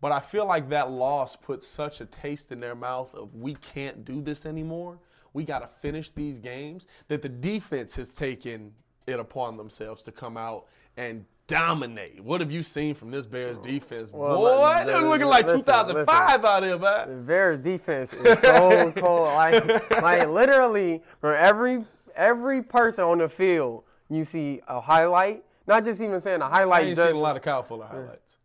[0.00, 3.56] But I feel like that loss put such a taste in their mouth of we
[3.56, 5.00] can't do this anymore.
[5.32, 8.72] We got to finish these games that the defense has taken
[9.06, 10.66] it upon themselves to come out
[10.96, 12.22] and dominate.
[12.22, 14.12] What have you seen from this Bears defense?
[14.12, 17.08] Well, Boy, they're looking like listen, 2005 out here, man.
[17.08, 19.28] The Bears defense is so cold.
[19.28, 21.84] Like, like literally, for every
[22.18, 25.44] every person on the field, you see a highlight.
[25.66, 26.86] Not just even saying a highlight.
[26.94, 28.38] just, seen a lot of Kyle Fuller highlights.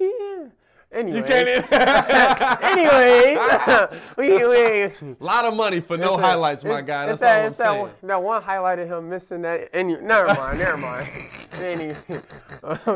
[0.00, 0.46] Yeah.
[0.92, 2.78] Anyways, You can't even.
[2.78, 7.06] anyways, we, we, A lot of money for no a- highlights, my guy.
[7.06, 7.80] That's all that, I'm it's that saying.
[7.80, 9.70] one- That, one highlight of him missing that.
[9.72, 11.06] Any, never mind, never mind.
[11.60, 11.86] Any,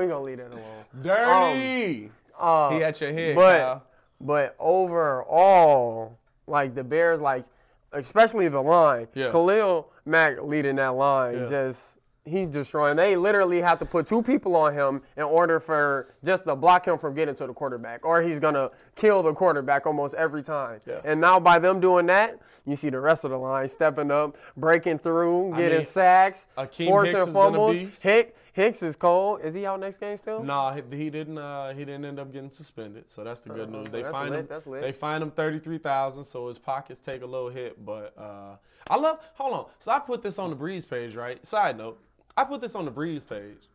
[0.00, 0.84] we gonna leave that alone.
[1.02, 2.10] Dirty.
[2.38, 3.82] Uh, he at your head, but Kyle.
[4.20, 7.44] but overall, like the Bears, like
[7.92, 9.30] especially the line, Yeah.
[9.30, 11.46] Khalil Mack leading that line, Yeah.
[11.46, 12.94] just he's destroying.
[12.96, 16.86] They literally have to put two people on him in order for just to block
[16.86, 20.80] him from getting to the quarterback, or he's gonna kill the quarterback almost every time.
[20.86, 21.00] Yeah.
[21.04, 24.36] And now by them doing that, you see the rest of the line stepping up,
[24.58, 28.02] breaking through, getting mean, sacks, Akiem forcing Hicks has been a fumbles.
[28.02, 29.40] Hick, Hicks is cold.
[29.44, 30.42] Is he out next game still?
[30.42, 31.38] Nah, he, he didn't.
[31.38, 33.86] Uh, he didn't end up getting suspended, so that's the good news.
[33.88, 34.46] They that's fined lit, him.
[34.48, 34.80] that's lit.
[34.80, 37.84] They find him thirty three thousand, so his pockets take a little hit.
[37.86, 38.56] But uh,
[38.90, 39.20] I love.
[39.34, 39.66] Hold on.
[39.78, 41.44] So I put this on the Breeze page, right?
[41.46, 42.02] Side note,
[42.36, 43.68] I put this on the Breeze page.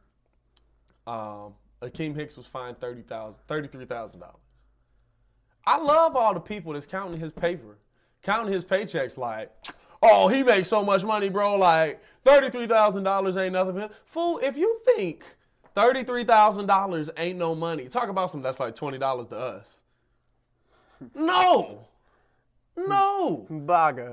[1.08, 4.36] Um, Akiem Hicks was fined thirty thousand, thirty three thousand dollars.
[5.66, 7.78] I love all the people that's counting his paper,
[8.22, 9.50] counting his paychecks like,
[10.04, 11.56] oh, he makes so much money, bro.
[11.58, 13.76] Like thirty-three thousand dollars ain't nothing.
[13.76, 13.90] man.
[14.06, 15.24] Fool, if you think
[15.76, 19.84] thirty-three thousand dollars ain't no money, talk about something that's like twenty dollars to us.
[21.16, 21.88] No,
[22.78, 24.12] no, Baga.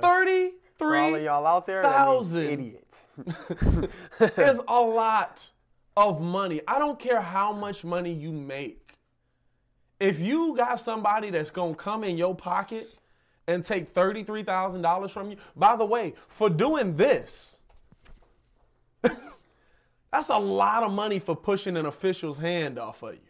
[0.79, 2.47] For all of y'all out there, thousand.
[2.49, 3.03] idiots.
[4.39, 5.51] is a lot
[5.97, 6.63] of money.
[6.67, 8.97] I don't care how much money you make.
[10.01, 12.87] if you got somebody that's gonna come in your pocket
[13.51, 17.63] and take thirty-three thousand dollars from you, by the way, for doing this,
[19.03, 23.21] that's a lot of money for pushing an official's hand off of you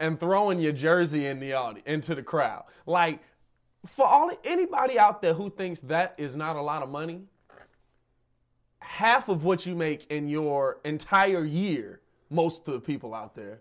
[0.00, 2.64] and throwing your jersey in the audience into the crowd.
[2.86, 3.20] Like
[3.86, 7.22] for all anybody out there who thinks that is not a lot of money,
[8.80, 13.60] half of what you make in your entire year, most of the people out there,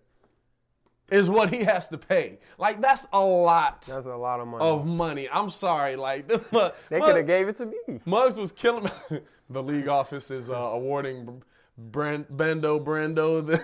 [1.13, 2.39] is what he has to pay.
[2.57, 4.65] Like that's a lot That's a lot of money.
[4.65, 5.29] of money.
[5.31, 6.27] I'm sorry, like
[6.89, 7.99] they could have gave it to me.
[8.05, 9.19] Muggs was killing me.
[9.49, 11.43] the league office is uh, awarding
[11.77, 13.57] Brand, Bando Brando the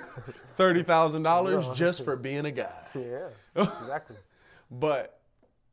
[0.55, 2.85] thirty thousand dollars just for being a guy.
[2.93, 4.17] Yeah, exactly.
[4.71, 5.19] But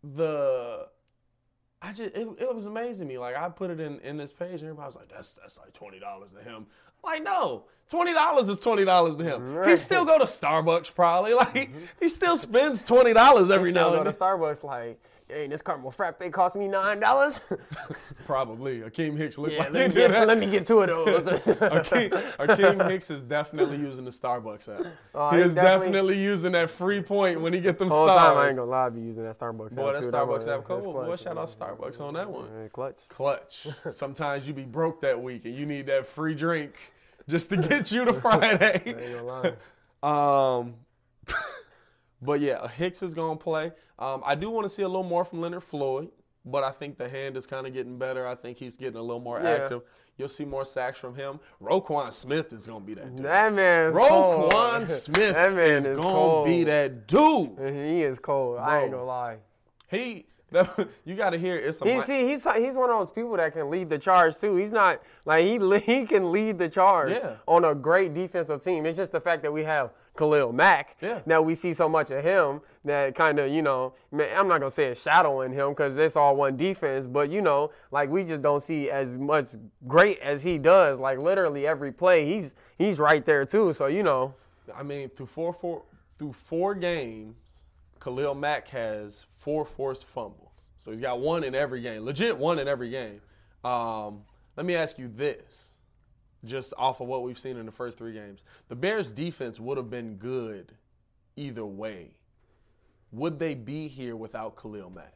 [0.03, 0.89] the
[1.83, 3.19] I just it, it was amazing to me.
[3.19, 5.73] Like I put it in in this page, and everybody was like, "That's that's like
[5.73, 6.67] twenty dollars to him."
[7.05, 9.65] Like no, twenty dollars is twenty dollars to him.
[9.65, 11.35] He still go to Starbucks probably.
[11.37, 14.21] Like he still spends twenty dollars every now go and to then.
[14.21, 17.35] Starbucks like, hey, this caramel frappe cost me nine dollars.
[18.27, 20.29] Probably Akiem Hicks looked yeah, like let me, get, that.
[20.29, 21.23] let me get two of those.
[21.23, 24.87] Akiem, Akiem Hicks is definitely using the Starbucks app.
[25.15, 28.21] Oh, he is definitely- definitely using that free point when he get them Whole stars.
[28.21, 29.75] time I ain't gonna lie, I be using that Starbucks.
[29.77, 30.11] Boy, app that too.
[30.11, 30.81] Starbucks was- app cool.
[30.81, 31.23] Boy, clutch.
[31.23, 32.49] shout out Starbucks on that one.
[32.61, 32.99] Yeah, clutch.
[33.09, 33.67] Clutch.
[33.93, 36.93] Sometimes you be broke that week and you need that free drink
[37.29, 38.83] just to get you to Friday.
[38.87, 39.55] I ain't gonna
[40.03, 40.59] lie.
[40.61, 40.75] Um,
[42.23, 43.73] but yeah, Hicks is gonna play.
[43.99, 46.09] Um, I do want to see a little more from Leonard Floyd,
[46.45, 48.27] but I think the hand is kind of getting better.
[48.27, 49.51] I think he's getting a little more Yeah.
[49.51, 49.83] active.
[50.19, 51.41] You'll see more sacks from him.
[51.63, 53.25] Roquan Smith is gonna be that dude.
[53.27, 54.89] That man is Roquan cold.
[54.89, 57.59] Smith that man is, is gonna be that dude.
[57.59, 58.59] He is cold.
[58.59, 59.01] I ain't Bro.
[59.01, 59.37] gonna lie.
[59.91, 63.11] He, that, you got to hear it's a He see he's he's one of those
[63.11, 64.57] people that can lead the charge too.
[64.57, 67.37] He's not like he he can lead the charge Yeah.
[67.47, 68.87] on a great defensive team.
[68.87, 70.97] It's just the fact that we have Khalil Mack.
[71.01, 71.21] Yeah.
[71.27, 74.71] Now we see so much of him that kind of you know I'm not gonna
[74.71, 78.43] say it's shadowing him because it's all one defense, but you know like we just
[78.43, 79.49] don't see as much
[79.87, 80.99] great as he does.
[80.99, 83.75] Like literally every play he's he's right there too.
[83.75, 84.35] So you know
[84.75, 85.83] I mean, through four, four
[86.19, 87.65] through four games,
[88.01, 90.71] Khalil Mack has four forced fumbles.
[90.77, 92.03] So he's got one in every game.
[92.03, 93.21] Legit one in every game.
[93.63, 94.23] Um,
[94.57, 95.83] let me ask you this,
[96.45, 98.41] just off of what we've seen in the first three games.
[98.69, 100.73] The Bears defense would have been good
[101.37, 102.11] either way.
[103.13, 105.15] Would they be here without Khalil Mack?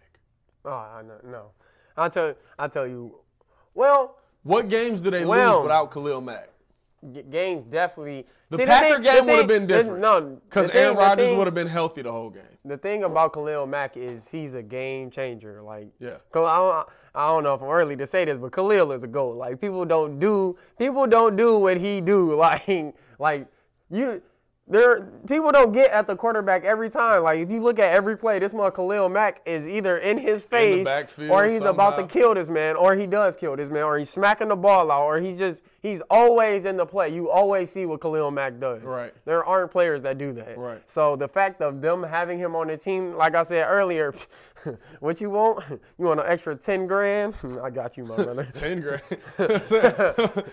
[0.64, 1.42] oh I know, no
[1.96, 3.16] I tell I'll tell you
[3.74, 4.16] well.
[4.44, 6.50] What games do they Well- lose without Khalil Mack?
[7.12, 8.26] G- games definitely.
[8.50, 10.00] The See, Packer thing- game would have been the- different.
[10.00, 12.42] no, because Aaron Rodgers would have been healthy the whole game.
[12.64, 15.62] The thing about Khalil Mack is he's a game changer.
[15.62, 16.16] Like, Yeah.
[16.34, 19.08] I don't, I don't know if I'm early to say this, but Khalil is a
[19.08, 19.36] goat.
[19.36, 22.34] Like, people don't do people don't do what he do.
[22.36, 23.46] Like, like
[23.90, 24.22] you.
[24.68, 27.24] There, people don't get at the quarterback every time.
[27.24, 30.44] Like if you look at every play, this man Khalil Mack is either in his
[30.44, 33.82] face, backfield or he's about to kill this man, or he does kill this man,
[33.82, 37.08] or he's smacking the ball out, or he's just he's always in the play.
[37.12, 38.82] You always see what Khalil Mack does.
[38.82, 39.12] Right.
[39.24, 40.56] There aren't players that do that.
[40.56, 40.88] Right.
[40.88, 44.14] So the fact of them having him on the team, like I said earlier,
[45.00, 45.64] what you want?
[45.70, 47.34] You want an extra ten grand?
[47.62, 48.48] I got you, my brother.
[48.52, 49.02] Ten grand.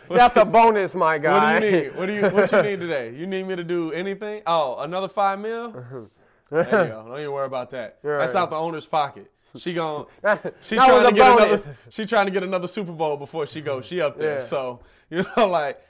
[0.10, 1.54] That's a bonus, my guy.
[1.54, 1.96] What do you need?
[1.96, 3.14] What do you what you need today?
[3.16, 4.42] You need me to do anything?
[4.48, 6.10] Oh, another five mil?
[6.50, 7.04] There you go.
[7.08, 8.00] Don't even worry about that.
[8.02, 9.30] That's out the owner's pocket.
[9.58, 10.06] She gon'
[10.62, 11.66] she trying to get bonus.
[11.66, 13.86] another she trying to get another Super Bowl before she goes.
[13.86, 14.36] She up there.
[14.36, 14.40] Yeah.
[14.40, 15.82] So, you know, like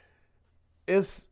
[0.88, 1.30] it's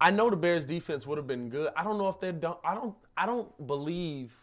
[0.00, 1.72] I know the Bears defense would have been good.
[1.76, 4.36] I don't know if they don't I don't I don't believe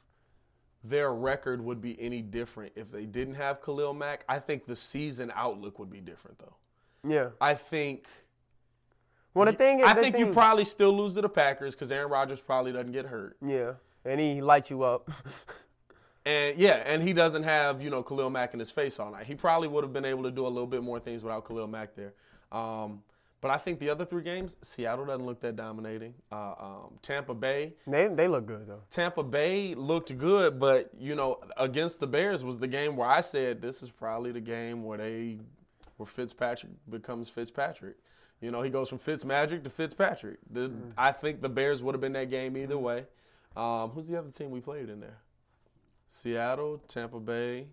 [0.84, 4.24] their record would be any different if they didn't have Khalil Mack.
[4.30, 6.56] I think the season outlook would be different though.
[7.08, 7.30] Yeah.
[7.42, 8.08] I think
[9.34, 12.10] Well, the thing is, I think you probably still lose to the Packers because Aaron
[12.10, 13.38] Rodgers probably doesn't get hurt.
[13.46, 15.10] Yeah, and he lights you up.
[16.26, 19.28] And yeah, and he doesn't have, you know, Khalil Mack in his face all night.
[19.28, 21.68] He probably would have been able to do a little bit more things without Khalil
[21.68, 22.14] Mack there.
[22.52, 23.04] Um,
[23.42, 26.16] but I think the other three games, Seattle doesn't look that dominating.
[26.32, 28.82] Uh, um, Tampa Bay, they they look good though.
[28.90, 33.22] Tampa Bay looked good, but you know, against the Bears was the game where I
[33.22, 35.38] said this is probably the game where they
[35.98, 37.98] where Fitzpatrick becomes Fitzpatrick.
[38.42, 40.38] You know, he goes from Fitzmagic to Fitzpatrick.
[40.52, 43.06] The, I think the Bears would have been that game either way.
[43.56, 45.18] Um, who's the other team we played in there?
[46.08, 47.68] Seattle, Tampa Bay,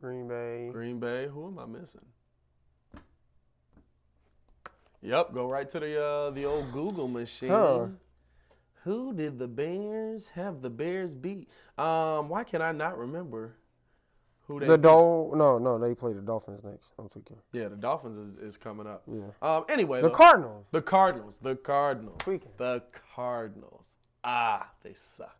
[0.00, 0.68] Green Bay.
[0.72, 1.28] Green Bay.
[1.28, 2.00] Who am I missing?
[5.02, 7.48] Yep, go right to the uh, the old Google machine.
[7.48, 7.86] Huh.
[8.84, 11.48] Who did the Bears have the Bears beat?
[11.78, 13.56] Um, why can I not remember
[14.46, 14.76] Who they The.
[14.78, 16.92] Dol no no they play the Dolphins next.
[16.98, 17.36] I'm tweaking.
[17.52, 19.02] Yeah, the Dolphins is, is coming up.
[19.10, 19.30] Yeah.
[19.40, 19.64] Um.
[19.68, 20.66] Anyway, The though, Cardinals.
[20.70, 21.38] The Cardinals.
[21.38, 22.18] The Cardinals.
[22.18, 22.50] Tweaking.
[22.58, 22.82] The
[23.14, 23.98] Cardinals.
[24.22, 25.39] Ah, they suck.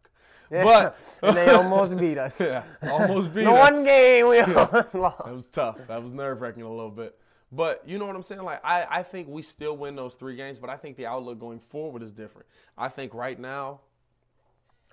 [0.51, 0.65] Yeah.
[0.65, 2.41] But and they almost beat us.
[2.41, 3.71] yeah, almost beat The us.
[3.73, 5.25] one game we almost lost.
[5.25, 5.79] That was tough.
[5.87, 7.17] That was nerve wracking a little bit.
[7.53, 8.43] But you know what I'm saying?
[8.43, 11.39] Like I, I think we still win those three games, but I think the outlook
[11.39, 12.47] going forward is different.
[12.79, 13.81] I think right now,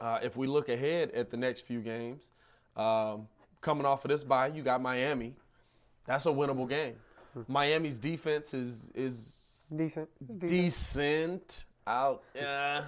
[0.02, 2.32] uh, if we look ahead at the next few games,
[2.76, 3.28] um,
[3.62, 5.36] coming off of this bye, you got Miami.
[6.06, 6.96] That's a winnable game.
[7.48, 9.44] Miami's defense is is
[9.76, 10.10] Decent.
[10.26, 10.50] Decent.
[10.50, 11.66] decent.
[11.86, 12.24] Out.
[12.36, 12.84] Yeah.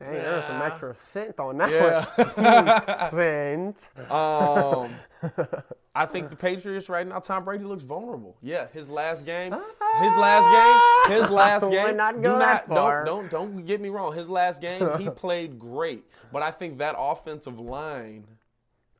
[0.00, 0.66] Hey, there's some Yeah.
[0.66, 2.04] extra cent on that Yeah.
[2.14, 3.10] one.
[3.10, 3.88] cent.
[4.10, 4.94] Um,
[5.94, 7.18] I think the Patriots right now.
[7.18, 8.36] Tom Brady looks vulnerable.
[8.40, 11.96] Yeah, his last game, his last game, his last game.
[11.96, 13.04] not do go that far.
[13.04, 14.14] don't don't don't get me wrong.
[14.14, 18.24] His last game, he played great, but I think that offensive line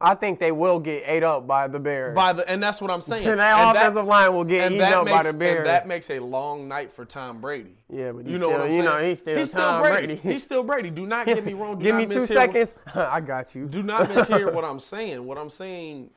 [0.00, 2.14] I think they will get ate up by the Bears.
[2.14, 3.26] by the and that's what I'm saying.
[3.26, 5.56] and that offensive line will get eaten up makes by the Bears.
[5.58, 7.74] and that makes a long night for Tom Brady.
[7.92, 8.84] Yeah, but you he's know still- what I'm you saying.
[8.84, 10.06] know, he's still Tom Brady.
[10.06, 10.20] Brady.
[10.22, 10.90] He's still Brady.
[10.90, 11.78] Do not get me wrong.
[11.78, 12.76] Do Give me two mishear what- seconds.
[12.94, 13.66] I got you.
[13.66, 15.24] do not mishear what I'm saying.
[15.26, 16.10] What I'm saying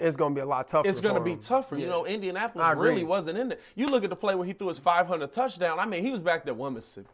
[0.00, 0.88] It's gonna be a lot tougher.
[0.88, 1.38] it's going to for be him.
[1.38, 1.76] tougher.
[1.76, 3.58] You know, Indianapolis really wasn't in there.
[3.76, 5.78] You look at the play where he threw his 500 touchdown.
[5.78, 7.08] I mean, he was back there one Mississippi,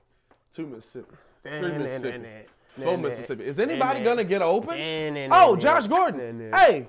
[0.55, 2.25] two Mississippi, three Mississippi,
[2.79, 3.45] four Mississippi.
[3.45, 5.29] Is anybody to get open?
[5.33, 6.51] Oh, Josh Gordon.
[6.53, 6.89] Hey,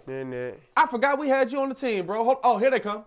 [0.76, 2.24] I forgot we had you on the team, bro.
[2.24, 3.06] Hold, oh, here they come.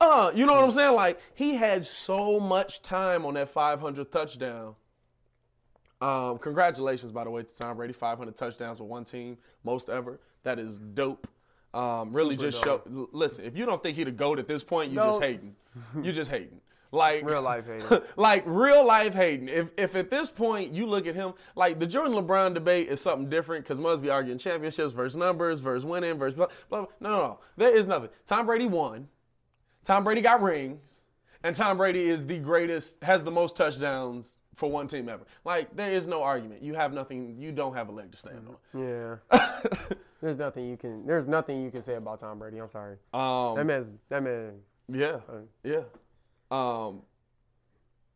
[0.00, 0.94] Uh, you know what I'm saying?
[0.94, 4.74] Like he had so much time on that 500 touchdown.
[6.00, 7.92] Um, congratulations, by the way, to Tom Brady.
[7.92, 10.20] 500 touchdowns with one team, most ever.
[10.44, 11.26] That is dope.
[11.74, 12.82] Um, really just show.
[13.12, 15.28] Listen, if you don't think he the goat at this point, you just Dope.
[15.28, 15.56] hating.
[16.02, 16.60] You just hating.
[16.90, 18.00] Like Real life hating.
[18.16, 19.48] like real life hating.
[19.48, 23.00] If if at this point you look at him like the Jordan LeBron debate is
[23.00, 26.86] something different because must be arguing championships versus numbers versus winning versus blah, blah, blah.
[27.00, 27.38] No, no, no.
[27.56, 28.08] There is nothing.
[28.24, 29.08] Tom Brady won.
[29.84, 31.02] Tom Brady got rings,
[31.42, 35.24] and Tom Brady is the greatest, has the most touchdowns for one team ever.
[35.44, 36.62] Like there is no argument.
[36.62, 37.36] You have nothing.
[37.38, 38.56] You don't have a leg to stand on.
[39.30, 39.38] Yeah.
[40.20, 41.06] there's nothing you can.
[41.06, 42.58] There's nothing you can say about Tom Brady.
[42.58, 42.96] I'm sorry.
[43.14, 43.90] Um, that man's.
[44.08, 44.54] That man.
[44.92, 45.18] yeah,
[45.62, 45.82] yeah.
[46.50, 47.02] Um,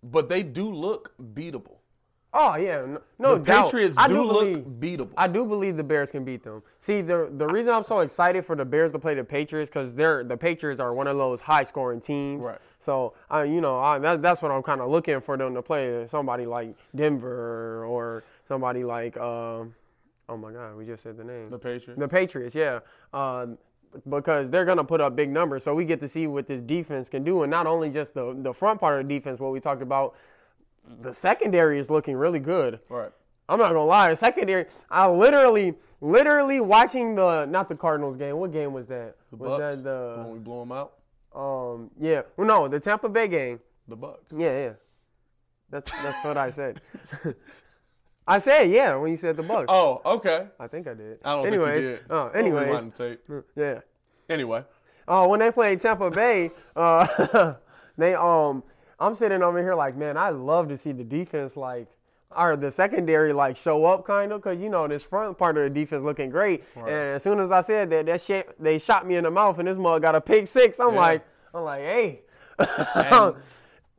[0.02, 1.76] but they do look beatable.
[2.34, 2.80] Oh yeah.
[2.86, 3.66] No, no the doubt.
[3.66, 5.12] Patriots I do, do look believe, beatable.
[5.18, 6.62] I do believe the Bears can beat them.
[6.78, 9.94] See, the the reason I'm so excited for the Bears to play the Patriots because
[9.94, 12.46] they're the Patriots are one of those high scoring teams.
[12.46, 12.58] Right.
[12.78, 15.62] So I, you know, I, that, that's what I'm kind of looking for them to
[15.62, 19.74] play somebody like Denver or somebody like, um,
[20.28, 21.50] oh my God, we just said the name.
[21.50, 22.00] the Patriots.
[22.00, 22.80] The Patriots, yeah.
[23.12, 23.58] Um,
[24.08, 27.08] because they're gonna put up big numbers, so we get to see what this defense
[27.08, 29.60] can do, and not only just the the front part of the defense, what we
[29.60, 30.14] talked about.
[31.00, 32.80] The secondary is looking really good.
[32.88, 33.12] right.
[33.48, 34.66] I'm not gonna lie, the secondary.
[34.90, 38.36] I literally, literally watching the not the Cardinals game.
[38.36, 39.16] What game was that?
[39.30, 39.82] The was Bucks.
[39.82, 40.94] that when we blew them out.
[41.34, 43.60] um yeah well, no the Tampa Bay game?
[43.88, 44.32] The Bucks.
[44.32, 44.72] Yeah, yeah.
[45.70, 46.80] That's that's what I said.
[48.26, 49.66] I said yeah when you said the Bucks.
[49.68, 50.46] Oh, okay.
[50.60, 51.18] I think I did.
[51.24, 52.06] I don't anyways, think you did.
[52.10, 53.80] Oh, anyways, the yeah.
[54.28, 54.64] Anyway,
[55.08, 57.54] Oh, when they played Tampa Bay, uh,
[57.98, 58.62] they um,
[59.00, 61.88] I'm sitting over here like, man, I love to see the defense like,
[62.34, 65.64] or the secondary like show up kind of, cause you know this front part of
[65.64, 66.62] the defense looking great.
[66.76, 69.58] And as soon as I said that, that shit, they shot me in the mouth,
[69.58, 70.78] and this mug got a pick six.
[70.78, 71.00] I'm Yeah.
[71.00, 72.22] like, I'm like, hey.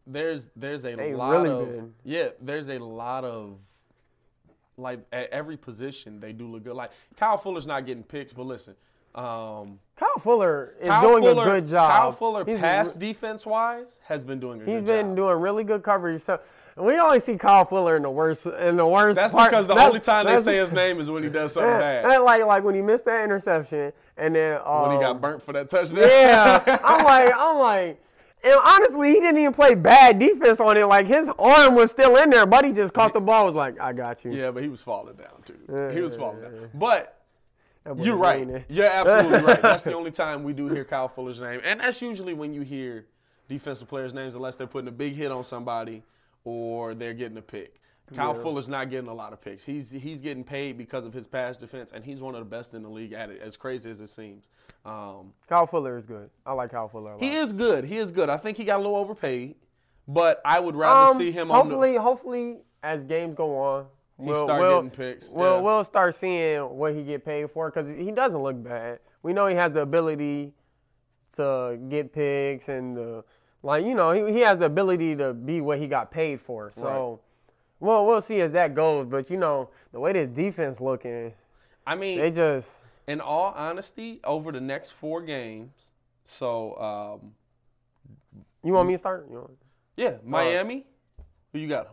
[0.08, 1.94] there's there's a They lot really of been.
[2.04, 2.30] yeah.
[2.42, 3.58] There's a lot of
[4.78, 6.76] like at every position they do look good.
[6.76, 8.76] Like Kyle Fuller's not getting picks, but listen,
[9.16, 11.92] um, Kyle Fuller is Kyle doing Fuller, a good job.
[11.92, 15.16] Kyle Fuller, He's- pass defense wise, has been doing a He's been job.
[15.18, 16.22] doing really good coverage.
[16.22, 16.40] So
[16.76, 19.18] we only see Kyle Fuller in the worst in the worst.
[19.20, 19.52] That's part.
[19.52, 22.06] because the That's- only time they say his name is when he does something bad.
[22.06, 25.44] and like like when he missed that interception, and then um, When he got burnt
[25.44, 26.00] for that touchdown.
[26.00, 28.02] Yeah, I'm like I'm like,
[28.44, 30.86] and honestly, he didn't even play bad defense on it.
[30.86, 33.46] Like his arm was still in there, but he just caught the ball.
[33.46, 34.32] Was like, I got you.
[34.34, 35.92] yeah, but he was falling down too.
[35.94, 36.70] he was falling down.
[36.74, 37.22] But
[37.98, 38.66] You're right.
[38.70, 39.62] You're absolutely right.
[39.62, 42.62] That's the only time we do hear Kyle Fuller's name, and that's usually when you
[42.62, 43.06] hear
[43.50, 46.04] defensive players' names, unless they're putting a big hit on somebody
[46.46, 47.80] or they're getting a pick.
[48.14, 49.64] Kyle Fuller's not getting a lot of picks.
[49.64, 52.74] He's he's getting paid because of his pass defense, and he's one of the best
[52.74, 53.42] in the league at it.
[53.42, 54.50] As crazy as it seems,
[54.86, 56.30] um, Kyle Fuller is good.
[56.46, 57.24] I like Kyle Fuller a lot.
[57.24, 57.86] he is good.
[57.86, 58.30] He is good.
[58.30, 59.56] I think he got a little overpaid,
[60.08, 61.64] but I would rather Um, see him on the.
[61.64, 63.86] hopefully, hopefully, as games go on,
[64.18, 65.62] we'll start we'll, getting picks, We'll yeah.
[65.62, 69.00] we'll start seeing what he get paid for because he doesn't look bad.
[69.24, 70.54] We know he has the ability
[71.38, 73.24] to get picks and the
[73.64, 73.86] like.
[73.86, 76.72] You know, he, he has the ability to be what he got paid for.
[76.72, 77.22] So,
[77.84, 79.06] well, we'll see as that goes.
[79.08, 81.34] But you know, the way this defense looking,
[81.86, 85.92] I mean, they just in all honesty, over the next four games,
[86.24, 87.34] so um,
[88.64, 89.28] You want me to start?
[89.30, 89.58] You want-
[89.98, 90.88] yeah, Miami.
[91.52, 91.88] Who you got?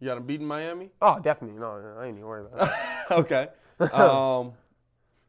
[0.00, 0.90] You got them beating Miami?
[1.00, 1.58] Oh, definitely.
[1.60, 3.06] No, no, I ain't even worried about that.
[3.12, 3.48] okay.
[3.94, 4.52] Um,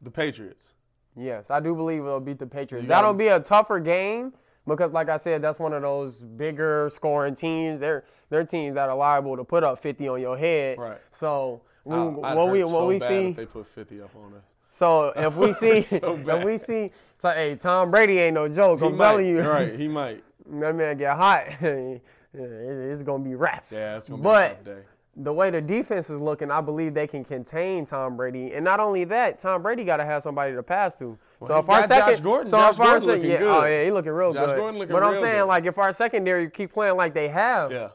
[0.02, 0.74] the Patriots.
[1.16, 2.84] yes, I do believe it'll beat the Patriots.
[2.84, 4.32] You That'll be a tougher game
[4.66, 7.80] because, like I said, that's one of those bigger scoring teams.
[7.80, 10.78] They're they're teams that are liable to put up 50 on your head.
[10.78, 10.98] Right.
[11.10, 14.10] So we, I- when we when so we bad see if they put 50 up
[14.16, 14.42] on us.
[14.68, 18.80] so if we see so if we see so, hey Tom Brady ain't no joke.
[18.80, 19.40] He I'm telling you.
[19.42, 20.22] Right, he might.
[20.46, 21.46] that man get hot.
[22.34, 23.72] It's gonna be wraps.
[23.72, 24.78] Yeah, it's gonna be but a tough day.
[25.14, 28.54] The way the defense is looking, I believe they can contain Tom Brady.
[28.54, 31.18] And not only that, Tom Brady got to have somebody to pass to.
[31.46, 32.50] so if our second, Josh Gordon.
[32.50, 33.62] so Josh if our Gordon se- looking yeah, good.
[33.62, 34.56] oh yeah, he looking real Josh good.
[34.56, 35.44] Gordon looking but I'm saying good.
[35.44, 37.88] like if our secondary keep playing like they have, Yeah.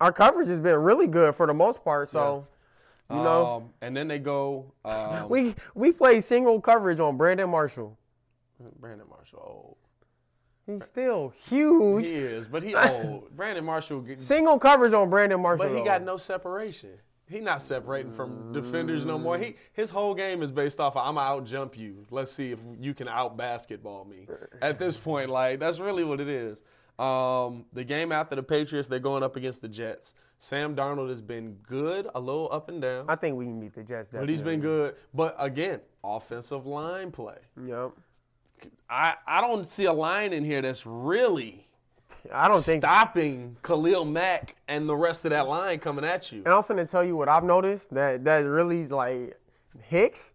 [0.00, 2.08] our coverage has been really good for the most part.
[2.08, 2.46] So
[3.10, 4.72] you know, Um, and then they go.
[4.84, 7.96] Um, we we play single coverage on Brandon Marshall.
[8.80, 9.75] Brandon Marshall old.
[10.66, 12.06] He's still huge.
[12.06, 13.30] He is, but he old.
[13.36, 14.00] Brandon Marshall.
[14.00, 15.66] get- Single coverage on Brandon Marshall.
[15.66, 15.84] But he though.
[15.84, 16.90] got no separation.
[17.28, 19.36] He not separating from defenders no more.
[19.36, 22.06] He his whole game is based off of I'm out jump you.
[22.10, 24.28] Let's see if you can out basketball me.
[24.62, 26.62] At this point, like that's really what it is.
[27.00, 30.14] Um, the game after the Patriots, they're going up against the Jets.
[30.38, 33.74] Sam Darnold has been good, a little up and down, I think we can beat
[33.74, 34.10] the Jets.
[34.10, 34.94] but he's been good.
[35.12, 37.38] But again, offensive line play.
[37.66, 37.90] Yep.
[38.88, 41.66] I I don't see a line in here that's really
[42.32, 46.42] I don't think stopping Khalil Mack and the rest of that line coming at you.
[46.44, 49.38] And I'm finna tell you what I've noticed that that really is like
[49.84, 50.34] Hicks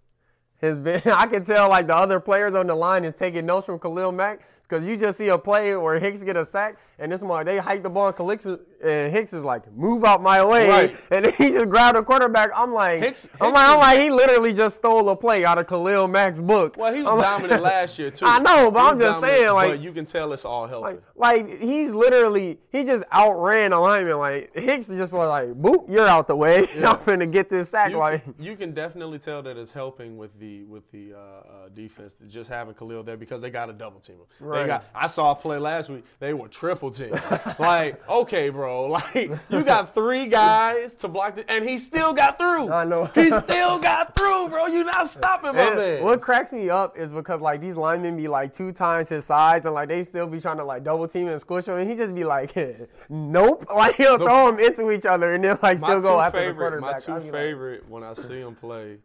[0.62, 1.02] has been.
[1.06, 4.12] I can tell like the other players on the line is taking notes from Khalil
[4.12, 7.46] Mack because you just see a play where Hicks get a sack and this one
[7.46, 10.96] they hike the ball and Khalil and Hicks is like move out my way Right.
[11.12, 12.52] and then he just grabbed the quarterback.
[12.56, 15.68] I'm like, Hicks- I'm like, I'm like he literally just stole a play out of
[15.68, 16.78] Khalil Mack's book.
[16.78, 18.26] Well, he was I'm like- dominant last year too.
[18.26, 21.00] I know, but I'm just saying, like- you can tell it's all helping.
[21.16, 24.18] Like, like he's literally he just outran a lineman.
[24.18, 26.60] Like Hicks just was like, "Boop, you're out the way.
[26.78, 30.38] I'm finna get this sack." you, like, you can definitely tell that it's helping with
[30.40, 33.74] the with the uh, uh, defense to just having Khalil there because they got a
[33.74, 34.26] double team him.
[34.40, 34.62] Right.
[34.64, 34.86] They got.
[34.94, 36.06] I saw a play last week.
[36.20, 37.12] They were triple team.
[37.60, 38.71] like, okay, bro.
[38.92, 42.72] Like, you got three guys to block, the, and he still got through.
[42.72, 43.06] I know.
[43.06, 44.68] he still got through, bro.
[44.68, 46.04] You not stopping my And man.
[46.04, 49.66] what cracks me up is because like these linemen be like two times his size,
[49.66, 51.96] and like they still be trying to like double team and squish him, and he
[51.96, 52.56] just be like,
[53.10, 56.40] "Nope." Like he'll throw them into each other, and then like my still go after
[56.40, 56.92] the favorite, quarterback.
[56.94, 58.98] my two be like- favorite when I see him play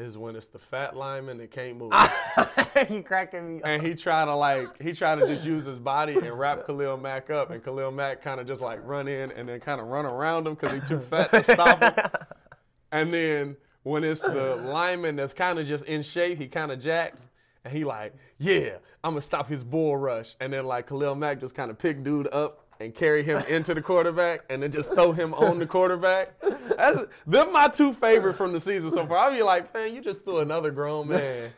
[0.00, 1.92] is when it's the fat lineman that can't move.
[2.88, 3.62] he cracking me.
[3.62, 3.68] up.
[3.68, 6.96] and he tried to like he tried to just use his body and wrap Khalil
[6.96, 9.86] Mack up, and Khalil Mack kind of just like run in and then kind of
[9.88, 11.92] run around him because he's too fat to stop him.
[12.92, 16.80] And then when it's the lineman that's kind of just in shape, he kind of
[16.80, 17.20] jacked,
[17.64, 21.38] and he like, yeah, I'm gonna stop his bull rush, and then like Khalil Mack
[21.38, 22.66] just kind of pick dude up.
[22.80, 26.32] And carry him into the quarterback, and then just throw him on the quarterback.
[26.78, 29.18] That's them my two favorite from the season so far.
[29.18, 31.50] I'll be like, man, you just threw another grown man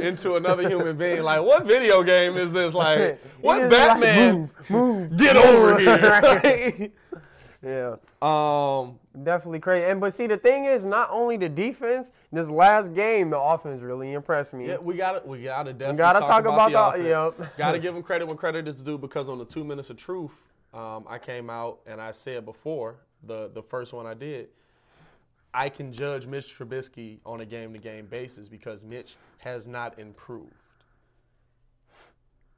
[0.00, 1.22] into another human being.
[1.22, 2.74] Like, what video game is this?
[2.74, 4.34] Like, what be like, Batman?
[4.38, 5.44] move, move, Get move.
[5.46, 6.90] over here.
[7.66, 7.96] Yeah.
[8.22, 9.84] um, Definitely crazy.
[9.86, 12.12] And but see, the thing is, not only the defense.
[12.30, 14.68] This last game, the offense really impressed me.
[14.68, 17.18] yeah, we got to we got to definitely gotta talk, talk about, about the the-
[17.18, 17.48] offense.
[17.48, 17.56] yep.
[17.58, 19.96] got to give them credit when credit is due because on the two minutes of
[19.96, 20.32] truth,
[20.74, 24.48] um, I came out and I said before the the first one I did.
[25.54, 29.98] I can judge Mitch Trubisky on a game to game basis because Mitch has not
[29.98, 30.52] improved.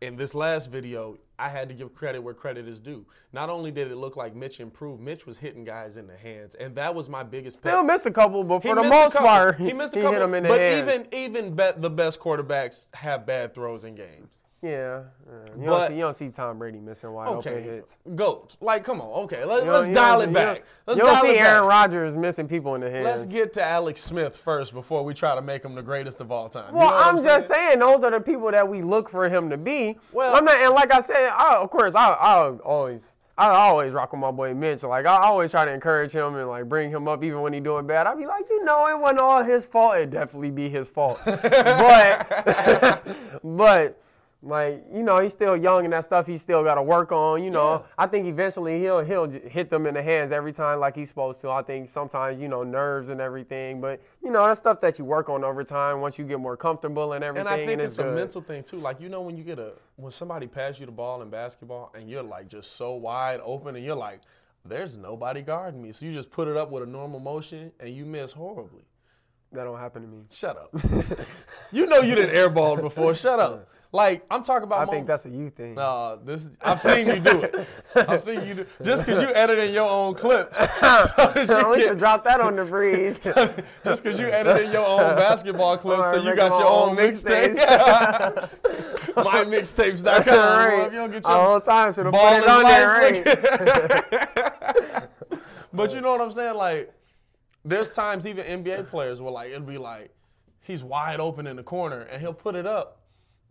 [0.01, 3.05] In this last video, I had to give credit where credit is due.
[3.33, 6.55] Not only did it look like Mitch improved, Mitch was hitting guys in the hands,
[6.55, 7.57] and that was my biggest.
[7.57, 10.11] Still pet- missed a couple, but He for the most part, he missed a couple.
[10.11, 10.89] he hit them in the but hands.
[11.13, 14.45] even even bet the best quarterbacks have bad throws in games.
[14.63, 15.03] Yeah, yeah.
[15.57, 17.99] you, But- don't see, you don't see Tom Brady missing wide open hits.
[18.17, 18.57] goat.
[18.61, 19.25] Like, come on.
[19.25, 20.47] Okay, let, You us you dial don't- it you back.
[20.57, 21.65] don't- Let's you don't see Aaron.
[21.69, 23.05] Rodgers missing people in the hands.
[23.05, 26.33] Let's get to Alex Smith first before we try to make him the greatest of
[26.33, 26.73] all time.
[26.73, 29.29] You Well, know what I'm, just saying those are the people that we look for
[29.29, 29.97] him to be.
[30.13, 33.93] Well- I'm not, and like I said, I, of course, I, I always, I always
[33.93, 34.83] rock with my boy Mitch.
[34.83, 37.61] Like I always try to encourage him and like bring him up, even when he
[37.61, 38.09] doing bad.
[38.09, 39.97] I'd be like, you know, it wasn't all his fault.
[39.99, 43.07] It definitely be his fault, but,
[43.45, 44.03] but.
[44.41, 47.43] Like you know, he's still young and that stuff he still got to work on.
[47.43, 47.87] You know, Yeah.
[47.99, 51.41] I think eventually he'll he'll hit them in the hands every time like he's supposed
[51.41, 51.51] to.
[51.51, 55.05] I think sometimes you know nerves and everything, but you know that's stuff that you
[55.05, 57.49] work on over time once you get more comfortable and everything.
[57.53, 58.77] And I think it's a mental thing too.
[58.79, 61.91] Like you know when you get a when somebody pass you the ball in basketball
[61.97, 64.21] and you're like just so wide open and you're like,
[64.65, 65.91] there's nobody guarding me.
[65.91, 68.85] So you just put it up with a normal motion and you miss horribly.
[69.51, 70.23] That don't happen to me.
[70.31, 70.71] Shut up.
[71.73, 73.17] you know you didn't airball before.
[73.17, 73.69] Shut up.
[73.91, 74.87] Like I'm talking about.
[74.87, 75.75] I think that's a you thing.
[75.75, 77.67] Nah, this I've seen you do it.
[77.97, 80.59] I've seen you do just because you editing your own clips.
[80.81, 83.19] so we you should get- drop that on the breeze.
[83.85, 87.55] just because you editing your own basketball clips, so you got your own own mixtape.
[89.17, 90.27] My mixtapes.com.
[90.27, 90.87] right.
[90.87, 93.25] If you don't get your whole time should have ball put it on there, right?
[95.73, 96.57] But you know what I'm saying?
[96.57, 96.93] Like,
[97.65, 100.15] there's times even NBA players will like, it'll be like,
[100.61, 102.98] he's wide open in the corner and he'll put it up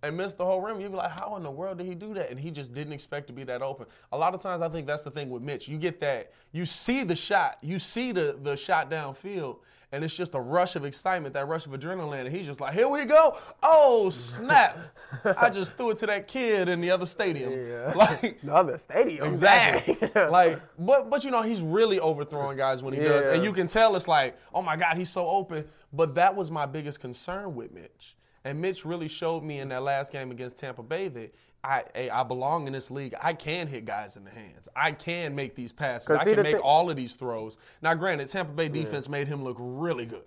[0.03, 0.79] and miss the whole rim.
[0.79, 2.29] You'd be like, how in the world did he do that?
[2.29, 3.87] And he just didn't expect to be that open.
[4.11, 5.67] A lot of times I think that's the thing with Mitch.
[5.67, 9.57] You get that, you see the shot, you see the, the shot downfield,
[9.93, 12.25] and it's just a rush of excitement, that rush of adrenaline.
[12.25, 13.37] And he's just like, here we go.
[13.63, 14.77] Oh, snap.
[15.37, 17.51] I just threw it to that kid in the other stadium.
[17.51, 17.93] Yeah.
[17.95, 19.27] Like, the other stadium.
[19.27, 19.97] Exactly.
[20.13, 23.67] like, but but you know, he's really overthrowing guys when he does, and you can
[23.67, 25.65] tell it's like, oh my God, he's so open.
[25.93, 29.83] But that was my biggest concern with Mitch, and Mitch really showed me in that
[29.83, 31.35] last game against Tampa Bay that.
[31.63, 33.13] I, I belong in this league.
[33.21, 34.69] I can hit guys in the hands.
[34.73, 36.09] I can make these passes.
[36.09, 37.57] I can make thi- all of these throws.
[37.81, 40.23] Now, granted, Tampa Bay defense made him look really good.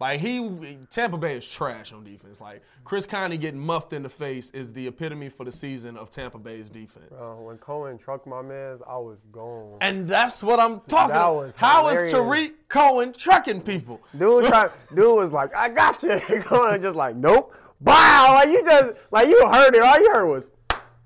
[0.00, 2.40] Like he, Tampa Bay is trash on defense.
[2.40, 6.10] Like Chris Conte getting muffed in the face is the epitome for the season of
[6.10, 7.12] Tampa Bay's defense.
[7.18, 9.76] Uh, when Cohen trucked my mans, I was gone.
[9.80, 11.34] And that's what I'm talking That about.
[11.36, 12.12] was How is hilarious.
[12.12, 14.00] Tarik Cohen trucking people?
[14.16, 16.18] Dude, try, dude was like, I got you.
[16.42, 17.54] Cohen just like, nope.
[17.80, 18.34] Wow.
[18.34, 19.82] Like you just, like you heard it.
[19.82, 20.50] All you heard was,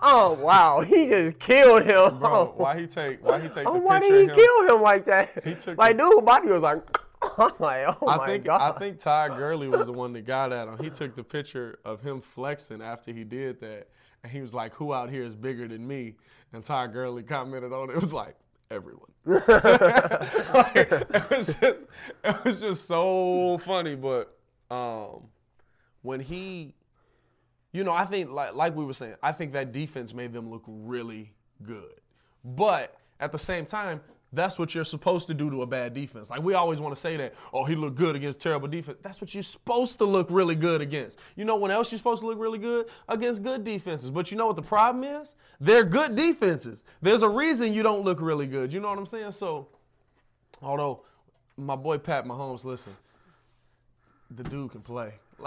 [0.00, 0.80] oh wow.
[0.82, 2.18] He just killed him.
[2.18, 4.34] Bro, why he take why he take oh, the why did he him?
[4.34, 5.30] kill him like that?
[5.44, 6.82] He took like, the- dude, body was like,
[7.38, 8.74] I'm like, oh I my think god.
[8.74, 10.78] I think Ty Gurley was the one that got at him.
[10.78, 13.88] He took the picture of him flexing after he did that,
[14.22, 16.14] and he was like, "Who out here is bigger than me?"
[16.52, 17.94] And Ty Gurley commented on it.
[17.94, 18.36] It was like
[18.70, 19.08] everyone.
[19.26, 21.84] Like, it was just
[22.24, 23.94] it was just so funny.
[23.94, 24.36] But
[24.70, 25.28] um,
[26.02, 26.74] when he,
[27.72, 30.50] you know, I think like like we were saying, I think that defense made them
[30.50, 32.00] look really good.
[32.44, 34.00] But at the same time,
[34.32, 36.30] that's what you're supposed to do to a bad defense.
[36.30, 38.98] Like we always want to say that, oh, he looked good against terrible defense.
[39.02, 41.20] That's what you're supposed to look really good against.
[41.36, 42.86] You know when else you're supposed to look really good?
[43.08, 44.10] Against good defenses.
[44.10, 45.34] But you know what the problem is?
[45.60, 46.84] They're good defenses.
[47.02, 48.72] There's a reason you don't look really good.
[48.72, 49.32] You know what I'm saying?
[49.32, 49.68] So,
[50.62, 51.04] although
[51.56, 52.94] my boy Pat Mahomes, listen,
[54.30, 55.12] the dude can play.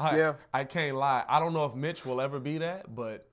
[0.00, 0.34] I, Yeah.
[0.52, 1.24] I can't lie.
[1.28, 3.28] I don't know if Mitch will ever be that, but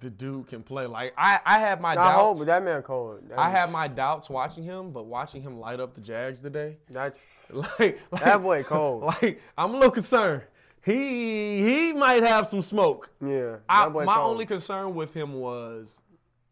[0.00, 0.86] the dude can play.
[0.86, 2.46] Like I, I have my I hope doubts.
[2.46, 3.28] that man Cohen.
[3.28, 6.78] That I have my doubts watching him, but watching him light up the Jags today,
[6.90, 7.16] that.
[7.50, 9.04] like, like That boy cold.
[9.04, 10.42] Like I'm a little concerned.
[10.84, 13.10] He he might have some smoke.
[13.24, 14.30] Yeah, I, my cold.
[14.32, 16.00] only concern with him was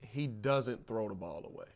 [0.00, 1.66] he doesn't throw the ball away.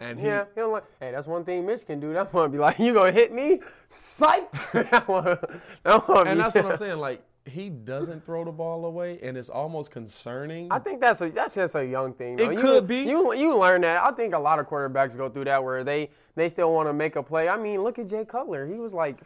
[0.00, 0.84] And he, Yeah, he like.
[1.00, 2.12] Hey, that's one thing Mitch can do.
[2.18, 3.60] That one be like, you gonna hit me?
[3.88, 4.50] Psych.
[4.72, 5.38] that one,
[5.82, 6.98] that one and be- that's what I'm saying.
[6.98, 10.70] Like he doesn't throw the ball away, and it's almost concerning.
[10.70, 12.36] I think that's a that's just a young thing.
[12.36, 12.44] though.
[12.44, 12.98] It You- could be.
[13.02, 14.02] You you learn that.
[14.04, 16.92] I think a lot of quarterbacks go through that where they they still want to
[16.92, 17.48] make a play.
[17.48, 18.66] I mean, look at Jay Cutler.
[18.66, 19.18] He was like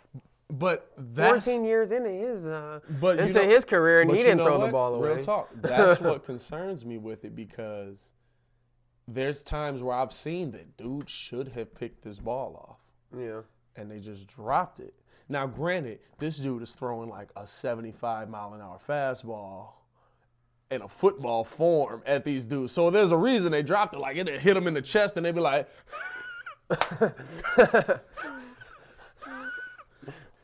[0.51, 4.39] but that's 14 years into his uh but into know- his career, and he didn't
[4.45, 5.15] throw the ball away.
[5.15, 5.49] Real talk.
[5.55, 8.13] That's what concerns me with it because
[9.09, 12.79] there's times where I've seen that dude should have picked this ball off.
[13.19, 13.41] Yeah.
[13.77, 14.95] and they just dropped it.
[15.29, 19.73] Now, granted, this dude is throwing like a 75 mile an hour fastball
[20.71, 22.73] in a football form at these dudes.
[22.73, 23.99] So there's a reason they dropped it.
[23.99, 25.69] Like it hit him in the chest, and they'd be like,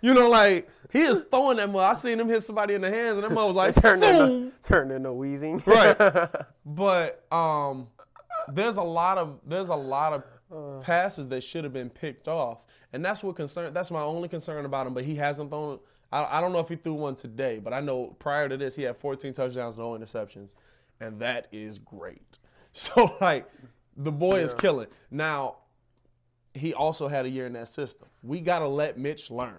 [0.02, 1.84] you know, like he is throwing that mother.
[1.84, 4.52] I seen him hit somebody in the hands, and that mother was like, Turned into
[4.62, 5.62] turned into wheezing.
[5.66, 5.96] right.
[6.70, 7.88] But um,
[8.52, 10.12] there's a lot of there's a lot
[10.50, 12.58] of passes that should have been picked off,
[12.92, 13.72] and that's what concern.
[13.72, 14.94] That's my only concern about him.
[14.94, 15.78] But he hasn't thrown.
[16.10, 18.76] I, I don't know if he threw one today, but I know prior to this
[18.76, 20.54] he had 14 touchdowns, no interceptions,
[21.00, 22.38] and that is great.
[22.70, 23.50] So like,
[23.96, 24.86] the boy is killing.
[25.10, 25.56] Now,
[26.54, 28.06] he also had a year in that system.
[28.22, 29.58] We got to let Mitch learn,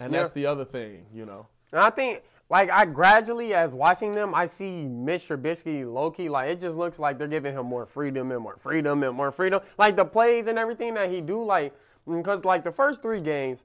[0.00, 1.46] and that's the other thing, you know.
[1.72, 6.28] And I think, like, I gradually, as watching them, I see Mitch Trubisky low key.
[6.28, 9.30] Like, it just looks like they're giving him more freedom and more freedom and more
[9.30, 9.60] freedom.
[9.78, 11.74] Like the plays and everything that he do, like,
[12.08, 13.64] because like the first three games,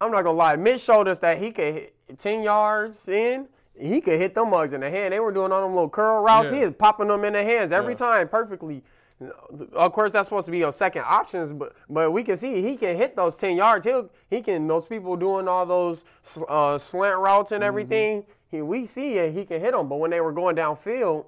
[0.00, 3.48] I'm not gonna lie, Mitch showed us that he could hit 10 yards in.
[3.78, 5.12] He could hit them mugs in the hand.
[5.12, 6.50] They were doing all them little curl routes.
[6.50, 7.98] He is popping them in the hands every Yeah.
[7.98, 8.82] time perfectly.
[9.72, 12.76] Of course, that's supposed to be your second options, but but we can see he
[12.76, 13.84] can hit those ten yards.
[13.86, 16.04] He'll he can those people doing all those
[16.48, 18.24] uh, slant routes and everything.
[18.50, 19.88] He, we see it, he can hit them.
[19.88, 21.26] But when they were going downfield,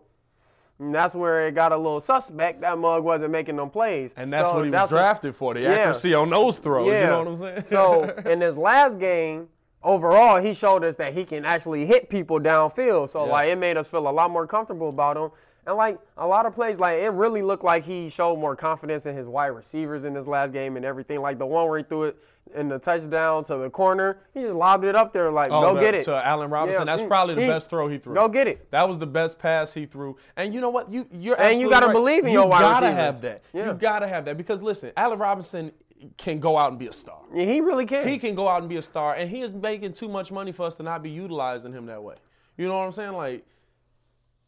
[0.78, 2.60] And that's where it got a little suspect.
[2.60, 4.12] That mug wasn't making them plays.
[4.16, 5.70] And that's So what he was that's what- drafted for, the Yeah.
[5.70, 6.86] accuracy on those throws.
[6.88, 7.62] You know what I'm saying?
[7.64, 9.48] so in this last game,
[9.82, 13.08] overall, he showed us that he can actually hit people downfield.
[13.08, 13.32] So Yeah.
[13.32, 15.30] like it made us feel a lot more comfortable about him.
[15.66, 19.06] And like a lot of plays, like it really looked like he showed more confidence
[19.06, 21.20] in his wide receivers in this last game and everything.
[21.20, 22.16] Like the one where he threw it
[22.54, 25.74] in the touchdown to the corner, he just lobbed it up there like, Oh, go
[25.74, 26.04] the- get it.
[26.04, 26.86] To Allen Robinson.
[26.86, 28.14] Yeah, That's probably the he- best throw he threw.
[28.14, 28.70] Go get it.
[28.70, 30.16] That was the best pass he threw.
[30.36, 30.88] And you know what?
[30.90, 31.92] You you're And you gotta right.
[31.94, 32.76] believe in you your wide receivers.
[32.76, 33.42] You gotta have that.
[33.52, 33.66] Yeah.
[33.66, 35.72] You gotta have that because listen, Allen Robinson
[36.16, 37.18] can go out and be a star.
[37.34, 38.06] Yeah, he really can.
[38.06, 40.52] He can go out and be a star, and he is making too much money
[40.52, 42.14] for us to not be utilizing him that way.
[42.56, 43.14] You know what I'm saying?
[43.14, 43.44] Like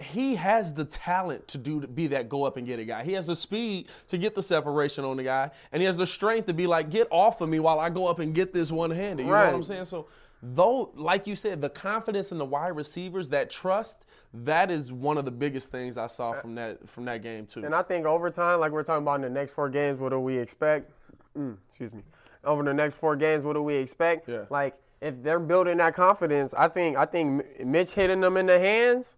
[0.01, 3.03] he has the talent to do to be that go up and get a guy.
[3.03, 6.07] He has the speed to get the separation on the guy, and he has the
[6.07, 8.71] strength to be like, get off of me while I go up and get this
[8.71, 9.25] one handed.
[9.25, 9.87] You know what I'm saying?
[9.87, 10.07] So
[10.43, 15.19] though, like you said, the confidence in the wide receivers, that trust, that is one
[15.19, 17.65] of the biggest things I saw from that from that game too.
[17.65, 20.11] And I think over time, like we're talking about in the next four games, what
[20.11, 20.93] do we expect?
[21.37, 22.03] Mm, excuse me.
[22.45, 24.29] Over the next four games, what do we expect?
[24.29, 24.45] Yeah.
[24.49, 28.59] Like if they're building that confidence, I think I think Mitch hitting them in the
[28.61, 29.18] hands.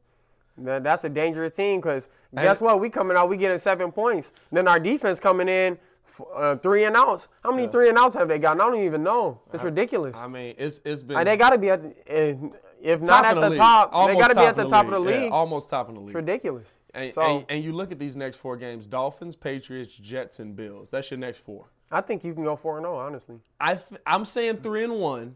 [0.64, 2.80] That, that's a dangerous team because guess what?
[2.80, 4.32] We coming out, we getting seven points.
[4.52, 5.78] Then our defense coming in
[6.34, 7.28] uh, three and outs.
[7.42, 8.60] How many three and outs have they gotten?
[8.60, 9.40] I don't even know.
[9.52, 10.16] It's ridiculous.
[10.16, 12.52] I mean, it's it's been Like, they got to be at the,
[12.82, 15.20] if not at the, top, they got to be at the top of the Yeah,
[15.20, 15.32] league.
[15.32, 16.08] almost top of the league.
[16.08, 16.78] it's ridiculous.
[16.94, 20.56] And, so and, and you look at these next four games: Dolphins, Patriots, Jets, and
[20.56, 20.90] Bills.
[20.90, 21.66] That's your next four.
[21.92, 22.98] I think you can go four and zero.
[22.98, 25.34] Honestly, I th- I'm saying three and one.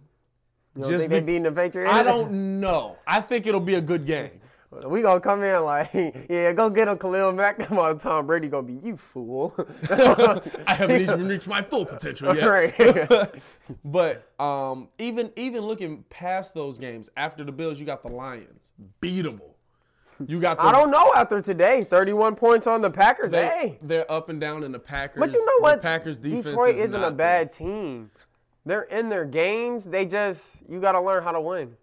[0.76, 1.92] you don't think they beating the Patriots?
[1.92, 2.96] I don't know.
[3.06, 4.40] I think it'll be a good game.
[4.86, 5.90] We gonna come in like,
[6.28, 7.70] yeah, go get a Khalil Mack.
[7.70, 9.54] On, Tom Brady gonna be you fool.
[9.90, 12.46] I haven't even reached my full potential yet.
[12.46, 13.42] right.
[13.84, 18.72] But um, even even looking past those games, after the Bills, you got the Lions,
[19.00, 19.54] beatable.
[20.26, 20.58] You got.
[20.58, 21.84] The, I don't know after today.
[21.84, 23.30] 31 points on the Packers.
[23.30, 25.20] They, hey, They're up and down in the Packers.
[25.20, 25.76] but you know what?
[25.76, 25.82] The?
[25.82, 28.10] Packers defense Detroit is isn't a bad team.
[28.66, 29.84] They're in their games.
[29.84, 31.76] They just you gotta learn how to win.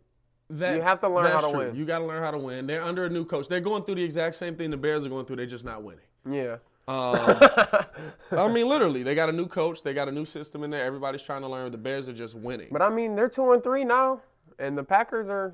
[0.58, 1.60] That- You have to learn how to true.
[1.68, 1.76] win.
[1.76, 2.68] You got to learn how to win.
[2.68, 3.48] They're under a new coach.
[3.48, 5.38] They're going through the exact same thing the Bears are going through.
[5.38, 6.06] They're just not winning.
[6.30, 6.58] Yeah.
[6.88, 9.82] I mean, literally, they got a new coach.
[9.84, 10.84] They got a new system in there.
[10.84, 11.72] Everybody's trying to learn.
[11.72, 12.68] The Bears are just winning.
[12.72, 14.22] But I mean, they're two and three now,
[14.60, 15.54] and the Packers are.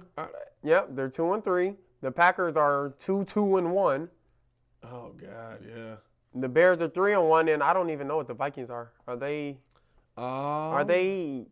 [0.63, 1.73] Yep, they're two and three.
[2.01, 4.09] The Packers are two, two and one.
[4.83, 5.95] oh God, yeah.
[6.33, 8.91] The Bears are three and one, and I don't even know what the Vikings are.
[9.07, 9.57] Are they?
[10.17, 11.45] Um, Are they?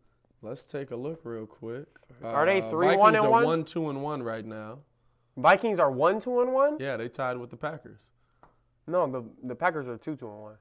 [0.46, 1.88] Let's take a look real quick.
[2.22, 3.44] Are they Uh, three, Vikings one, and are one?
[3.44, 4.78] one, two, and one right now.
[5.36, 6.76] Vikings are one, two and one.
[6.78, 8.10] Yeah, they tied with the Packers.
[8.86, 10.56] No, the the Packers are two, two and one.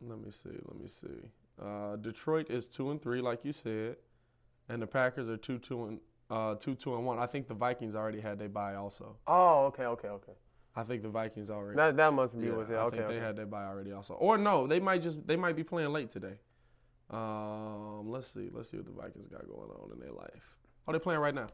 [0.00, 0.50] Let me see.
[0.50, 1.30] Let me see.
[1.62, 3.96] Uh, Detroit is two and three, like you said,
[4.68, 7.20] and the Packers are two, two, and uh, two, two, and one.
[7.20, 9.16] I think the Vikings already had their bye also.
[9.28, 10.32] Oh, okay, okay, okay.
[10.74, 11.76] I think the Vikings already.
[11.76, 12.74] That that must be Yeah, what's it.
[12.74, 13.14] I Okay, think okay.
[13.14, 14.14] they had their bye already also.
[14.14, 16.38] Or no, they might just they might be playing late today.
[17.10, 20.56] Um, let's see, let's see what the Vikings got going on in their life.
[20.86, 21.46] Oh, they're playing right now,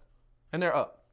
[0.53, 1.05] and they're up.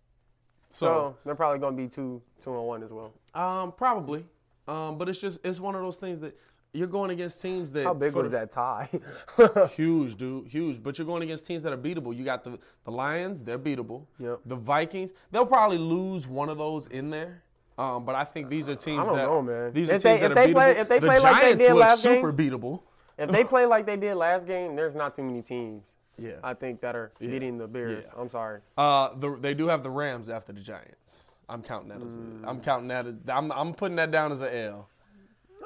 [0.70, 3.14] so So, they're probably gonna be two, two and one as well.
[3.34, 4.26] um, probably,
[4.68, 6.38] um, but it's just it's one of those things that
[6.74, 8.90] you're going against teams that How big was the- that tie?
[9.76, 10.84] Huge, dude, huge.
[10.84, 12.16] But you're going against teams that are beatable.
[12.16, 14.06] You got the the Lions, they're beatable.
[14.20, 14.42] Yep.
[14.46, 17.42] The Vikings, they'll probably lose one of those in there.
[17.78, 19.74] Um, but I think these are teams I don't that know, man.
[19.74, 20.78] these are If they- teams if that are they play- beatable.
[20.82, 22.82] if they the play like they Giants did look last super game- beatable.
[23.18, 25.96] If they play like they did last game, there's not too many teams.
[26.18, 26.34] Yeah.
[26.44, 28.06] I think that are beating the Bears.
[28.08, 28.22] Yeah.
[28.22, 28.62] I'm sorry.
[28.78, 31.26] Uh, the, they do have the Rams after the Giants.
[31.50, 32.44] I'm counting that as Mm.
[32.44, 34.88] a, I'm counting that as I'm, I'm putting that down as an L.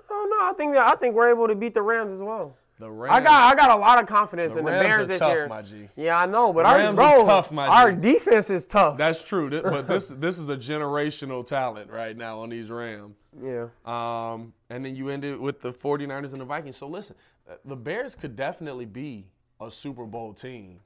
[0.09, 2.55] Oh no, I think I think we're able to beat the Rams as well.
[2.79, 3.13] The Rams.
[3.13, 5.33] I got I got a lot of confidence The in the Rams Bears this tough,
[5.33, 5.47] year.
[5.49, 5.89] my G.
[5.97, 8.97] Yeah, I know, but our bro, tough, my our defense is tough.
[8.97, 13.17] That's true, but this this is a generational talent right now on these Rams.
[13.41, 13.67] yeah.
[13.85, 16.77] Um, and then you ended with the 49ers and the Vikings.
[16.77, 17.17] So listen,
[17.49, 19.25] uh, the Bears could definitely be
[19.59, 20.79] a Super Bowl team.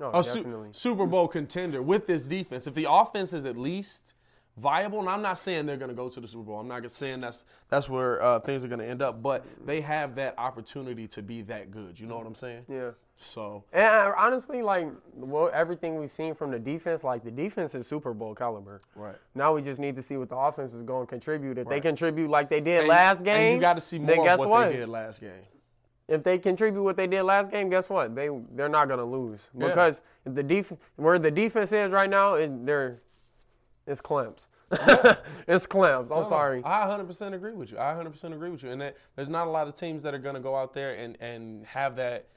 [0.00, 0.68] Oh, a su- definitely.
[0.72, 2.68] Super Bowl contender with this defense.
[2.68, 4.14] If the offense is at least
[4.56, 6.60] viable, and I'm not saying they're going to go to the Super Bowl.
[6.60, 9.80] I'm not saying that's that's where uh, things are going to end up, but they
[9.80, 11.98] have that opportunity to be that good.
[11.98, 12.64] You know what I'm saying?
[12.68, 12.90] Yeah.
[13.22, 17.74] So And uh, honestly, like well, everything we've seen from the defense, like the defense
[17.74, 18.80] is Super Bowl caliber.
[18.94, 19.16] Right.
[19.34, 21.58] Now we just need to see what the offense is going to contribute.
[21.58, 24.16] If they contribute like they did and- last game, and you got to see then
[24.16, 24.72] more guess of what, what?
[24.72, 25.32] they did last game.
[26.08, 28.16] If they contribute what they did last game, guess what?
[28.16, 32.10] They they're not going to lose because if the def- where the defense is right
[32.10, 32.34] now,
[32.64, 32.98] they're
[33.90, 34.48] it's clamps.
[35.48, 36.10] it's clamps.
[36.10, 36.62] I'm No, sorry.
[36.64, 37.78] I 100% agree with you.
[37.78, 38.70] I 100% agree with you.
[38.70, 40.94] And that there's not a lot of teams that are going to go out there
[40.94, 42.28] and, and have that.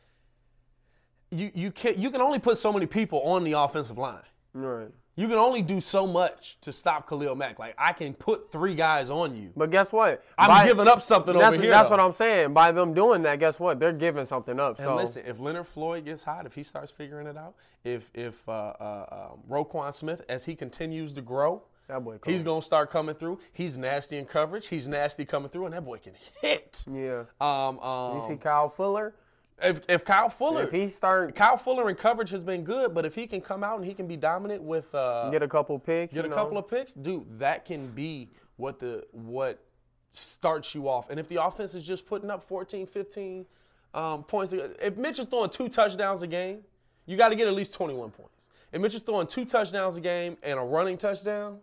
[1.30, 4.22] You you can you can only put so many people on the offensive line.
[4.54, 4.92] Right.
[5.16, 7.60] You can only do so much to stop Khalil Mack.
[7.60, 9.52] Like I can put three guys on you.
[9.56, 10.24] But guess what?
[10.38, 11.72] I'm By- giving up something that's, over here.
[11.72, 11.98] That's though.
[11.98, 12.54] what I'm saying.
[12.54, 13.80] By them doing that, guess what?
[13.80, 14.78] They're giving something up.
[14.80, 17.54] And so listen, if Leonard Floyd gets hot, if he starts figuring it out,
[17.84, 22.42] if if uh, uh, um, Roquan Smith, as he continues to grow, That boy he's
[22.42, 23.40] gonna start coming through.
[23.52, 24.68] He's nasty in coverage.
[24.68, 26.84] He's nasty coming through, and that boy can hit.
[26.92, 27.26] yeah.
[27.40, 29.14] Um, um, You see Kyle Fuller?
[29.62, 33.06] If if Kyle Fuller, If he start Kyle Fuller in coverage has been good, but
[33.06, 35.78] if he can come out and he can be dominant with uh, get a couple
[35.80, 39.64] picks, get a know, couple of picks, dude, that can be what the what
[40.10, 41.10] starts you off.
[41.10, 43.46] And if the offense is just putting up 14, 15
[43.94, 46.60] um, points, if Mitch is throwing two touchdowns a game,
[47.06, 48.50] you got to get at least 21 points.
[48.72, 51.60] If Mitch is throwing two touchdowns a game and a running touchdown,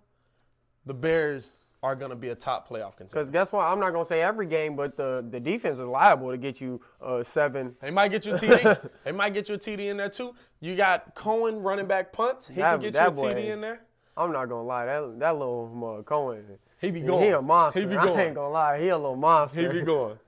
[0.86, 3.12] the Bears are going to be a top playoff contender.
[3.14, 3.64] Because guess what?
[3.66, 6.80] I'm not gonna say every game, but the the defense is liable to get you
[7.00, 7.74] uh, seven.
[7.80, 8.90] They might get you a TD.
[9.04, 10.34] they might get you a TD in there too.
[10.60, 12.48] You got Cohen running back punts.
[12.48, 13.80] He That- can get you a TD in there.
[14.16, 16.44] I'm not gonna lie, that that little uh, Cohen,
[16.80, 17.22] He be going.
[17.24, 17.34] he going.
[17.34, 17.80] a monster.
[17.80, 18.20] He be I going.
[18.20, 19.60] ain't gonna lie, he a little monster.
[19.72, 20.18] He be going.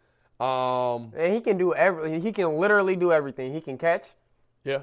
[0.41, 2.19] Um, And he can do every.
[2.19, 3.53] He can literally do everything.
[3.53, 4.09] He can catch.
[4.65, 4.81] yeah.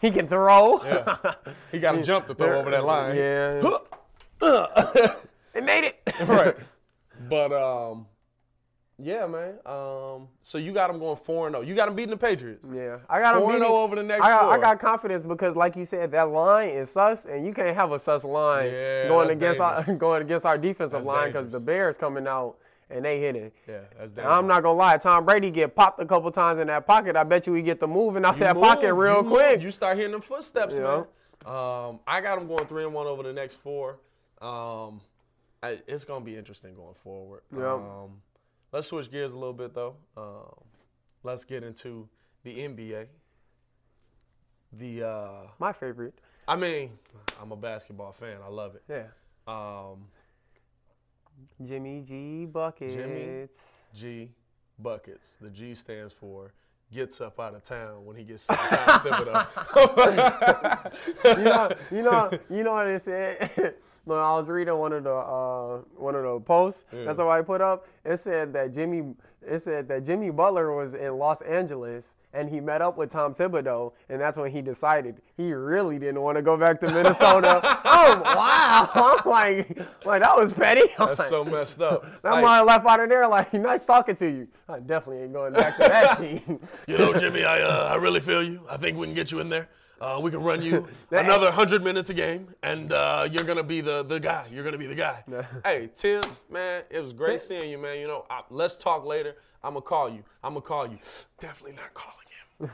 [0.00, 0.82] He can throw.
[0.84, 1.34] Yeah.
[1.72, 3.16] He got to jump to throw over that line.
[3.16, 3.60] Yeah.
[5.58, 6.00] They made it.
[6.26, 6.54] right.
[7.28, 8.06] But um,
[8.96, 9.54] yeah, man.
[9.66, 11.66] Um, so you got them going four and zero.
[11.66, 12.70] You got them beating the Patriots.
[12.72, 15.74] Yeah, I got them 4-0 over the next I got, I got confidence because, like
[15.74, 19.30] you said, that line is sus, and you can't have a sus line Yeah, going
[19.30, 21.58] against our, going against our defensive That's line because the.
[21.58, 22.54] Bears coming out
[22.88, 23.52] and they hit it.
[23.66, 26.68] Yeah, that's And I'm not gonna lie, Tom Brady get popped a couple times in
[26.68, 27.16] that pocket.
[27.16, 29.32] I bet you he get the moving out You that move, pocket real you move,
[29.32, 29.60] quick.
[29.60, 30.82] You start hearing them footsteps, Yeah.
[30.84, 31.04] man.
[31.46, 33.98] Um, I got them going three and one over the next four.
[34.40, 35.00] Um,
[35.62, 37.42] I, it's gonna be interesting going forward.
[37.52, 37.62] Yep.
[37.62, 38.22] Um,
[38.72, 39.96] let's switch gears a little bit though.
[40.16, 40.64] Um,
[41.22, 42.08] let's get into
[42.44, 43.06] the NBA.
[44.72, 46.14] The uh, My favorite.
[46.46, 46.98] I mean,
[47.40, 48.38] I'm a basketball fan.
[48.44, 48.82] I love it.
[48.88, 49.06] Yeah.
[49.46, 50.06] Um,
[51.64, 52.94] Jimmy G buckets.
[52.94, 53.48] Jimmy
[53.94, 54.30] G
[54.78, 55.36] buckets.
[55.40, 56.52] The G stands for
[56.92, 59.38] gets up out of town when he gets to Thibodeau.
[61.38, 63.74] you know, you know, you know what it said.
[64.04, 67.42] when I was reading one of the uh, one of the posts, that's what I
[67.42, 67.86] put up.
[68.04, 69.14] It said that Jimmy,
[69.48, 73.32] it said that Jimmy Butler was in Los Angeles and he met up with Tom
[73.34, 77.60] Thibodeau, and that's when he decided he really didn't want to go back to Minnesota.
[77.84, 78.90] oh wow!
[79.24, 80.82] I'm like, like that was petty.
[80.98, 82.04] I'm That's like, so messed up.
[82.22, 84.48] That Like, man left out of there like nice talking to you.
[84.68, 86.60] I definitely ain't going back to that team.
[86.86, 88.60] you know, Jimmy, I uh, I really feel you.
[88.70, 89.68] I think we can get you in there.
[90.00, 93.80] Uh, we can run you another hundred minutes a game, and uh, you're gonna be
[93.80, 94.44] the the guy.
[94.52, 95.24] You're gonna be the guy.
[95.64, 97.98] hey, Thibs, man, it was great seeing you, man.
[97.98, 99.36] You know, I, let's talk later.
[99.64, 100.22] I'm gonna call you.
[100.44, 100.98] I'm gonna call you.
[101.40, 102.70] Definitely not calling him.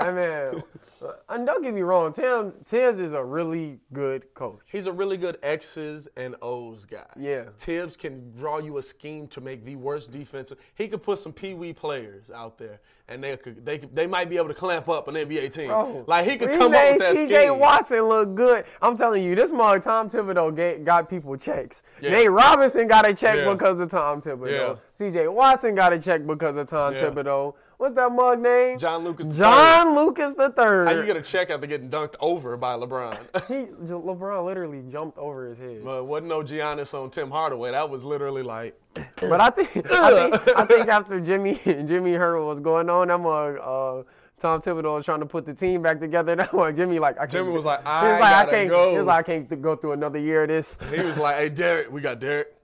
[0.00, 0.60] I mean, uh,
[1.02, 4.58] Uh, and don't get me wrong, Tim Thibs is a really good coach.
[4.70, 7.06] He's a really good X's and O's guy.
[7.18, 7.44] Yeah.
[7.58, 10.58] Thibs can draw you a scheme to make the worst defensive.
[10.74, 14.06] He could put some pee wee players out there, and they could they could, they
[14.06, 15.68] might be able to clamp up an NBA team.
[15.68, 17.58] Bro, like he could he come up made with that CJ.
[17.58, 18.64] Watson look good.
[18.82, 21.82] I'm telling you, this mug Tom Thibodeau ga- got people checks.
[22.02, 22.10] Yeah.
[22.10, 23.52] Nate Robinson got a check Yeah.
[23.52, 24.50] because of Tom Thibodeau.
[24.50, 24.74] Yeah.
[25.00, 27.02] CJ Watson got a check because of Tom Yeah.
[27.02, 27.54] Thibodeau.
[27.78, 28.78] What's that mug name?
[28.78, 30.88] John Lucas John Lucas the third.
[30.88, 33.16] How you get a check after getting dunked over by LeBron?
[33.48, 35.82] he LeBron literally jumped over his head.
[35.82, 37.70] but wasn't no Giannis on Tim Hardaway.
[37.70, 38.78] That was literally like,
[39.20, 43.10] But I think I think I think after Jimmy Jimmy heard what was going on,
[43.10, 44.02] I'm uh,
[44.38, 46.36] Tom Thibodeau was trying to put the team back together.
[46.36, 47.32] That one, Jimmy like I can't.
[47.32, 48.68] Jimmy was like, "I was like, gotta I can't.
[48.68, 50.76] go." He was like, I can't go through another year of this.
[50.90, 52.54] he was like, hey Derek, we got Derek.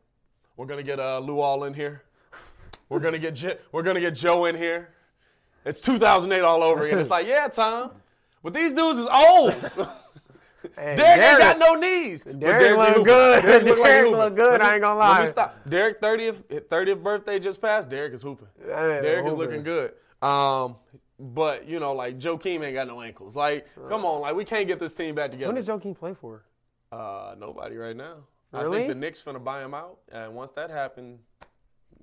[0.59, 2.03] We're gonna get uh, Luol in here.
[2.89, 4.91] We're gonna get Je- we're gonna get Joe in here.
[5.65, 6.99] It's 2008 all over again.
[6.99, 7.91] It's like, yeah, Tom,
[8.43, 9.55] but these dudes is old.
[10.77, 12.25] And Derek, ain't got no knees.
[12.25, 13.43] But Derek look good.
[13.43, 14.19] Derek look Derek hooping.
[14.19, 15.19] look good, I ain't gonna lie.
[15.19, 15.57] Let me stop.
[15.69, 17.89] Derek 30th 30th birthday just passed.
[17.89, 18.49] Derek is hooping.
[18.67, 19.93] Derek is looking good.
[20.23, 20.77] Um,
[21.19, 23.37] but you know, like Joakim ain't got no ankles.
[23.37, 25.53] Like, come on, like we can't get this team back together.
[25.53, 26.45] When does Joakim play for?
[26.91, 28.17] Uh, nobody right now.
[28.53, 31.21] I think the Knicks finna buy him out, and once that happens,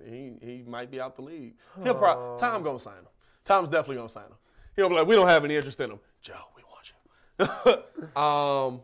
[0.04, 1.54] he he might be out the league.
[1.82, 3.06] He'll probably Tom gonna sign him.
[3.44, 4.36] Tom's definitely gonna sign him.
[4.76, 6.00] He'll be like, we don't have any interest in him.
[6.20, 7.78] Joe, we want
[8.14, 8.20] you.
[8.20, 8.80] um,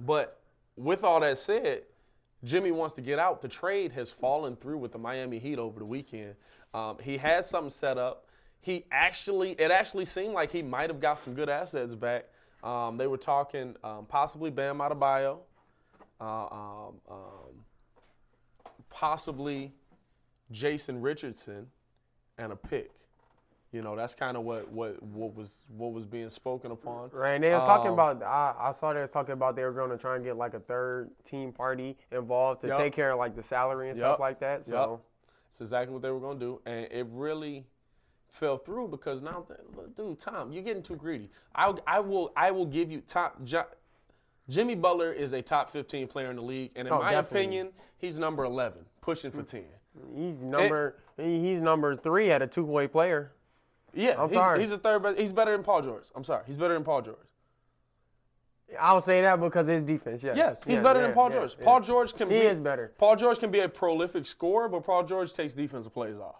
[0.00, 0.40] but
[0.76, 1.82] with all that said,
[2.44, 3.40] Jimmy wants to get out.
[3.40, 6.34] The trade has fallen through with the Miami Heat over the weekend.
[6.72, 8.26] Um, he had something set up.
[8.60, 12.26] He actually, it actually seemed like he might have got some good assets back.
[12.62, 15.38] Um, they were talking um, possibly Bam Adebayo,
[16.20, 17.64] uh, um, um,
[18.90, 19.72] possibly
[20.50, 21.66] Jason Richardson,
[22.38, 22.90] and a pick.
[23.70, 27.10] You know, that's kind of what, what what was what was being spoken upon.
[27.12, 28.22] Right, and they was talking Um, about.
[28.22, 30.54] I, I saw they was talking about they were going to try and get like
[30.54, 32.78] a third team party involved to Yup.
[32.78, 34.64] take care of like the salary and stuff like that.
[34.64, 35.02] So
[35.50, 37.66] It's exactly what they were going to do, and it really
[38.28, 39.44] fell through because now,
[39.96, 41.28] dude, Tom, you're getting too greedy.
[41.54, 43.44] I, I will I will give you top.
[43.44, 43.66] Jo-
[44.48, 47.40] Jimmy Butler is a top 15 player in the league, and in Oh, my definitely.
[47.42, 47.68] opinion,
[47.98, 49.64] he's number 11, pushing for 10.
[50.14, 53.32] He's number he- he's number three at a two way player.
[53.94, 54.60] Yeah, I'm he's, sorry.
[54.60, 55.18] he's a third best.
[55.18, 56.04] He's better than Paul George.
[56.14, 57.16] I'm sorry, he's better than Paul George.
[58.78, 60.22] I'll say that because his defense.
[60.22, 61.58] Yes, Yes, he's Yeah, better yeah, than Paul yeah, George.
[61.58, 62.92] Paul George can He be is better.
[62.98, 66.36] Paul George can be a prolific scorer, but Paul George takes defensive plays off.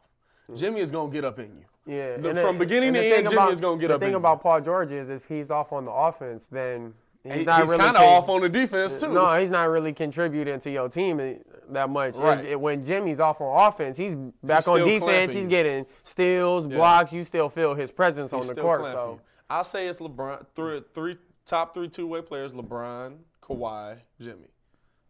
[0.55, 1.65] Jimmy is gonna get up in you.
[1.95, 4.13] Yeah, The- from the- beginning to end, Jimmy about- is gonna get up in you.
[4.13, 6.93] The thing about Paul George is if he's off on the offense, then
[7.33, 9.13] he's not he's really kind of off on the defense too.
[9.13, 12.15] No, he's not really contributing to your team that much.
[12.17, 12.41] Right.
[12.41, 15.03] If- if- when Jimmy's off on offense, he's back He's on defense.
[15.05, 17.13] clamping He's getting steals, blocks.
[17.13, 18.81] You still feel his presence on the court.
[18.81, 19.21] clamping So.
[19.51, 20.45] I'll say it's LeBron.
[20.55, 21.17] Three, three
[21.47, 24.49] top three two way players: LeBron, Kawhi, Jimmy.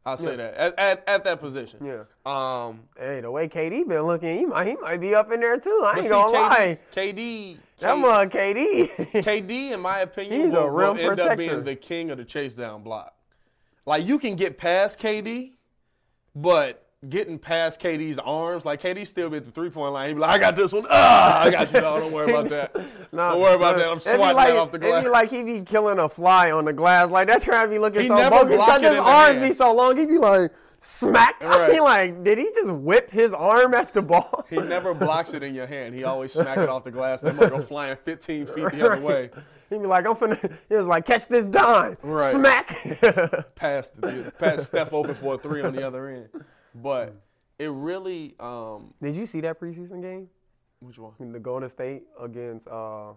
[0.08, 1.80] I'll say that at, at, at that position.
[1.84, 2.04] Yeah.
[2.24, 5.60] Um, hey, the way KD been looking, he might he might be up in there
[5.60, 5.82] too.
[5.84, 6.78] I ain't see, gonna KD, lie.
[6.94, 8.88] KD, That K- mug KD.
[9.22, 12.16] KD, in my opinion, He's a will, real will end up being the king of
[12.18, 13.14] the chase down block.
[13.84, 15.52] Like you can get past KD,
[16.34, 20.08] but getting past KD's arms, like KD still be at the three point line.
[20.08, 20.86] He'd be like, I got this one.
[20.90, 22.00] Ah, I got you, dog.
[22.00, 22.74] Don't worry about that.
[23.12, 23.82] Nah, Don't worry about nah.
[23.84, 23.88] that.
[23.92, 24.92] I'm swatting like, that off the glass.
[24.92, 27.10] It'd be like he be killing a fly on the glass.
[27.10, 28.80] Like that's trying to be looking He so bogus.
[28.80, 29.96] his arms be so long.
[29.96, 31.36] He be like smack.
[31.48, 31.72] Right.
[31.72, 34.44] be like, did he just whip his arm at the ball?
[34.50, 35.94] He never blocks it in your hand.
[35.94, 37.20] He always smack it off the glass.
[37.20, 39.02] That might go flying 15 feet the other Right.
[39.02, 39.30] way.
[39.70, 40.56] He'd be like, I'm finna.
[40.68, 41.96] He was like, catch this dime.
[42.02, 42.32] Right.
[42.32, 42.68] Smack.
[43.54, 46.28] Pass, the past Steph open for a three on the other end.
[46.74, 47.14] But
[47.58, 50.28] it really, um, Did you see that preseason game?
[50.80, 51.12] which one?
[51.32, 52.68] The Golden State against.
[52.68, 53.12] uh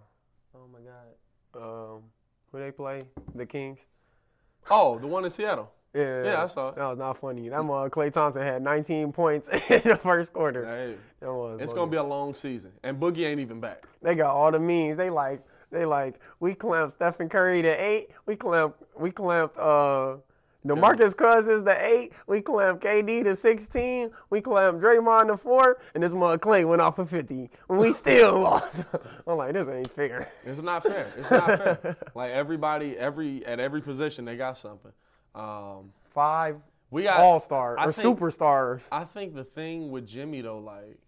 [0.54, 1.94] Oh my God.
[1.96, 2.04] Um,
[2.52, 3.04] who they play?
[3.36, 3.88] The Kings.
[4.70, 5.72] Oh, the one in Seattle.
[5.94, 6.76] Yeah, Yeah, I saw it.
[6.76, 7.50] That was not funny.
[7.50, 10.66] That mug, Klay Thompson had 19 points in the first quarter.
[10.66, 13.86] Hey, That was it's gonna be a long season, and Boogie ain't even back.
[14.02, 14.98] They got all the memes.
[14.98, 18.10] They like they like we clamped Stephen Curry to eight.
[18.26, 20.16] We clamped we clamped uh
[20.66, 22.14] DeMarcus Cousins the eight.
[22.28, 24.12] We clamped KD to sixteen.
[24.30, 25.80] We clamped Draymond to four.
[25.96, 27.50] And this mug Klay went off for fifty.
[27.70, 28.86] And we still lost.
[29.28, 30.30] I'm like, this ain't fair.
[30.46, 31.08] It's not fair.
[31.18, 31.98] It's not fair.
[32.16, 34.92] Like everybody, every at every position, they got something.
[35.34, 36.58] Um, Five
[36.92, 38.86] we got all stars or think- superstars.
[38.92, 41.00] I think the thing with Jimmy though, like,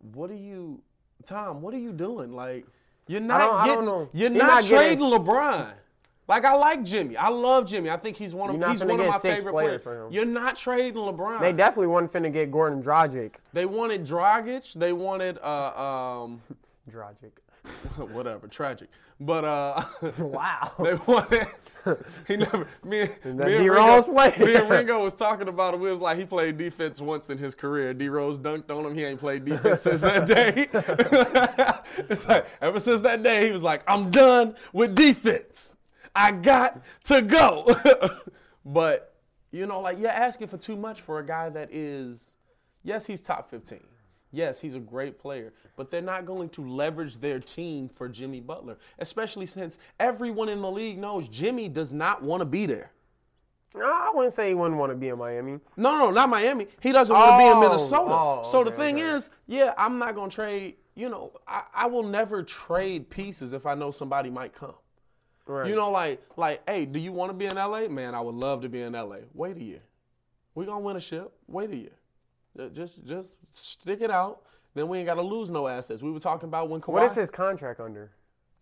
[0.00, 0.82] what are you,
[1.26, 1.60] Tom?
[1.62, 2.32] What are you doing?
[2.32, 2.66] Like,
[3.06, 5.72] you're not don't- I don't getting, you're not getting- trading LeBron.
[6.28, 7.16] Like I like Jimmy.
[7.16, 7.88] I love Jimmy.
[7.90, 9.82] I think he's one of he's one of my favorite players players.
[9.82, 10.12] for him.
[10.12, 11.40] You're not trading LeBron.
[11.40, 13.36] They definitely wasn't finna get Goran Dragic.
[13.52, 14.72] They wanted Dragic.
[14.74, 16.42] They wanted uh um
[16.90, 17.32] Dragic.
[18.12, 19.82] whatever tragic, but uh
[20.18, 20.70] Wow.
[20.78, 21.46] they wanted.
[22.28, 22.66] He never.
[22.84, 25.80] Me, and- me, and Ringo, me and Ringo was talking about it.
[25.80, 27.92] We was like, he played defense once in his career.
[27.94, 28.94] D Rose dunked on him.
[28.94, 30.68] He ain't played defense since that day.
[32.08, 35.75] it's like ever since that day, he was like, I'm done with defense.
[36.16, 37.76] I got to go.
[38.64, 39.14] but
[39.52, 42.36] you know, like you're asking for too much for a guy that is,
[42.82, 43.80] yes, he's top 15.
[44.32, 48.40] Yes, he's a great player, but they're not going to leverage their team for Jimmy
[48.40, 52.90] Butler, especially since everyone in the league knows Jimmy does not want to be there.
[53.74, 55.60] No, I wouldn't say he wouldn't want to be in Miami.
[55.76, 56.66] No, no, not Miami.
[56.80, 58.10] He doesn't want to be in Oh, Minnesota.
[58.12, 59.06] oh, so the okay, thing okay.
[59.06, 60.76] is, yeah, I'm not going to trade.
[60.94, 64.74] You know, I, I will never trade pieces if I know somebody might come.
[65.46, 65.68] Right.
[65.68, 67.86] You know, like, like, hey, do you want to be in LA?
[67.88, 69.18] Man, I would love to be in LA.
[69.32, 69.80] Wait a year.
[70.54, 71.32] We're gonna win a ship.
[71.46, 71.90] Wait a year.
[72.58, 74.42] Uh, Just, just stick it out.
[74.74, 76.02] Then we ain't gotta lose no assets.
[76.02, 76.88] We were talking about when Kawhi.
[76.94, 78.10] What is his contract under?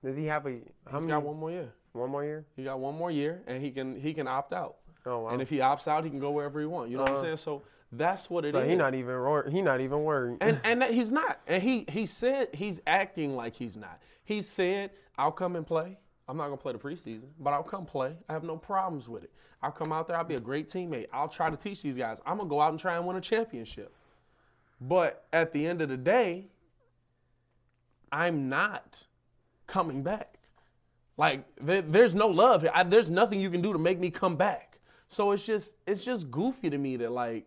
[0.04, 0.50] Does he have a
[0.86, 1.06] how He's many?
[1.12, 1.72] got one more year.
[1.92, 2.44] one more year?
[2.56, 4.76] He got one more year, and he can he can opt out.
[5.06, 5.30] Oh, wow.
[5.30, 6.90] And if he opts out, he can go wherever he wants.
[6.90, 7.36] You know what I'm saying?
[7.38, 7.62] So
[7.92, 8.54] that's what it is.
[8.54, 10.38] So he not even wor- he not even worried.
[10.40, 11.40] and and he's not.
[11.46, 14.00] And he he said he's acting like he's not.
[14.24, 15.98] He said, "I'll come and play.
[16.28, 18.16] I'm not gonna play the preseason, but I'll come play.
[18.28, 19.30] I have no problems with it.
[19.62, 20.16] I'll come out there.
[20.16, 21.06] I'll be a great teammate.
[21.12, 22.20] I'll try to teach these guys.
[22.26, 23.94] I'm gonna go out and try and win a championship.
[24.80, 26.46] But at the end of the day,
[28.10, 29.06] I'm not
[29.66, 30.38] coming back.
[31.16, 32.66] Like there, there's no love.
[32.72, 34.78] I, there's nothing you can do to make me come back.
[35.08, 37.44] So it's just it's just goofy to me that like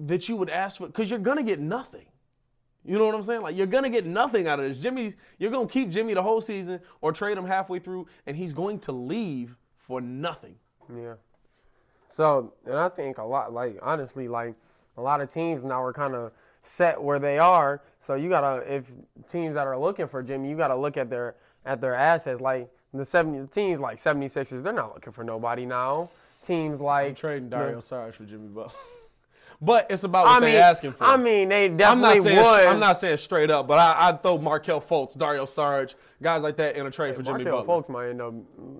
[0.00, 2.06] that you would ask for because you're gonna get nothing.
[2.88, 3.42] You know what I'm saying?
[3.42, 4.78] Like you're gonna get nothing out of this.
[4.78, 8.54] Jimmy's you're gonna keep Jimmy the whole season or trade him halfway through, and he's
[8.54, 10.56] going to leave for nothing.
[10.94, 11.14] Yeah.
[12.08, 14.54] So, and I think a lot, like honestly, like
[14.96, 16.32] a lot of teams now are kind of
[16.62, 17.82] set where they are.
[18.00, 18.90] So you gotta if
[19.28, 21.34] teams that are looking for Jimmy, you gotta look at their
[21.66, 22.40] at their assets.
[22.40, 26.08] Like the 70 teams like 76ers, they're not looking for nobody now.
[26.42, 28.72] Teams like I'm trading the- Dario Saric for Jimmy Butler.
[29.60, 31.04] but it's about what I they mean, asking for.
[31.04, 32.66] I mean, they I'm definitely not saying would.
[32.66, 36.56] I'm not saying straight up, but I, I'd throw Markelle Fultz, Dario Saric, guys like
[36.58, 37.82] that in a trade for Jimmy Markelle Butler.
[37.82, 38.32] Fultz might end up.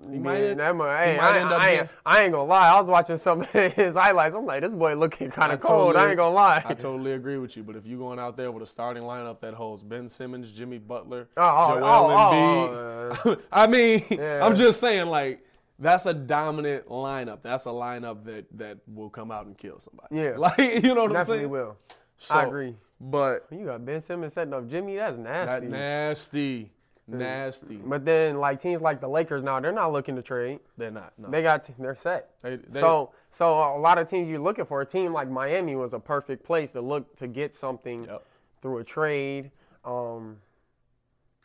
[0.09, 2.23] Being, might end- that might, he hey, might I, end up I, being- ain't, I
[2.23, 2.69] ain't gonna lie.
[2.69, 4.35] I was watching some of his highlights.
[4.35, 5.95] I'm like, this boy looking kind of cold.
[5.97, 6.63] I ain't gonna lie.
[6.65, 7.63] I totally agree with you.
[7.63, 10.77] But if you're going out there with a starting lineup that holds Ben Simmons, Jimmy
[10.77, 14.45] Butler, Oh, oh, Joel oh, oh Embiid, oh, I mean, Yeah.
[14.45, 15.43] I'm just saying, like
[15.79, 17.39] that's a dominant lineup.
[17.41, 20.15] That's a lineup that that will come out and kill somebody.
[20.15, 20.33] Yeah.
[20.37, 21.49] like you know what I'm Definitely saying.
[21.49, 21.77] will.
[22.17, 22.75] So, I agree.
[23.01, 24.97] But You got Ben Simmons setting up Jimmy.
[24.97, 25.67] That's nasty.
[25.67, 26.71] that nasty.
[27.07, 27.75] nasty, nasty.
[27.77, 30.59] But then, like teams like the Lakers now, they're not looking to trade.
[30.77, 31.13] They're not.
[31.17, 31.29] No.
[31.29, 32.29] They got they're set.
[32.41, 34.81] They- they- so so a lot of teams you're looking for.
[34.81, 38.23] A team like Miami was a perfect place to look to get something Yep.
[38.61, 39.51] through a trade.
[39.85, 40.37] Um,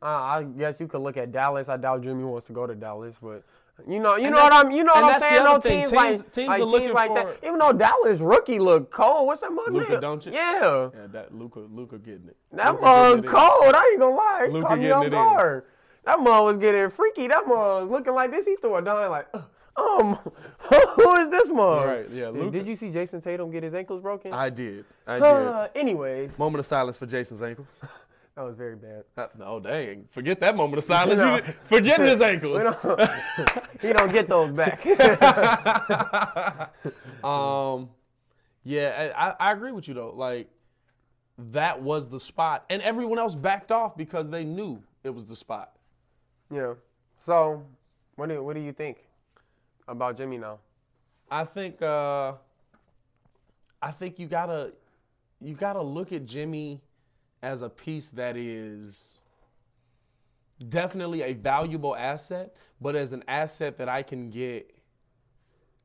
[0.02, 1.68] I, I guess you could look at Dallas.
[1.68, 3.44] I doubt Jimmy wants to go to Dallas, but
[3.88, 5.44] you know, you And know what I'm, you know what I'm saying.
[5.44, 7.38] No teams, Teams- like teams like teams like for- that.
[7.46, 10.00] Even though Dallas rookie look cold, what's that mug Luka name?
[10.00, 10.32] Doncic?
[10.32, 12.36] Yeah, yeah, that Luka, Luka getting it.
[12.52, 13.24] that mug in.
[13.24, 13.74] cold.
[13.74, 14.42] I ain't gonna lie.
[14.46, 15.12] It Luka caught me getting off it in.
[15.12, 15.64] guard.
[16.04, 17.28] That mug was getting freaky.
[17.28, 18.46] That mug was looking like this.
[18.46, 19.40] He threw a dime like, uh,
[19.76, 20.14] um,
[20.58, 21.86] who is this mug?
[21.86, 22.50] Right, yeah, Luka.
[22.52, 24.32] Did you see Jayson Tatum get his ankles broken?
[24.32, 24.84] I did.
[25.06, 25.76] I Uh, did.
[25.80, 27.82] anyways, Moment of silence for Jayson's ankles.
[28.36, 29.04] that was very bad.
[29.16, 30.06] Uh, No, dang.
[30.08, 31.20] Forget that moment of silence.
[31.24, 32.62] You did- Forget his ankles.
[33.80, 34.80] He don't get those back.
[37.24, 37.88] Um,
[38.64, 40.12] yeah, I, I I agree with you though.
[40.14, 40.48] Like
[41.38, 45.36] that was the spot, and everyone else backed off because they knew it was the
[45.36, 45.72] spot.
[46.50, 46.74] yeah.
[47.16, 47.64] So,
[48.16, 49.06] what do what do you think
[49.88, 50.58] about Jimmy now?
[51.30, 52.34] I think uh,
[53.80, 54.72] I think you gotta
[55.40, 56.80] you gotta look at Jimmy
[57.44, 59.20] as a piece that is
[60.70, 64.74] definitely a valuable asset, but as an asset that I can get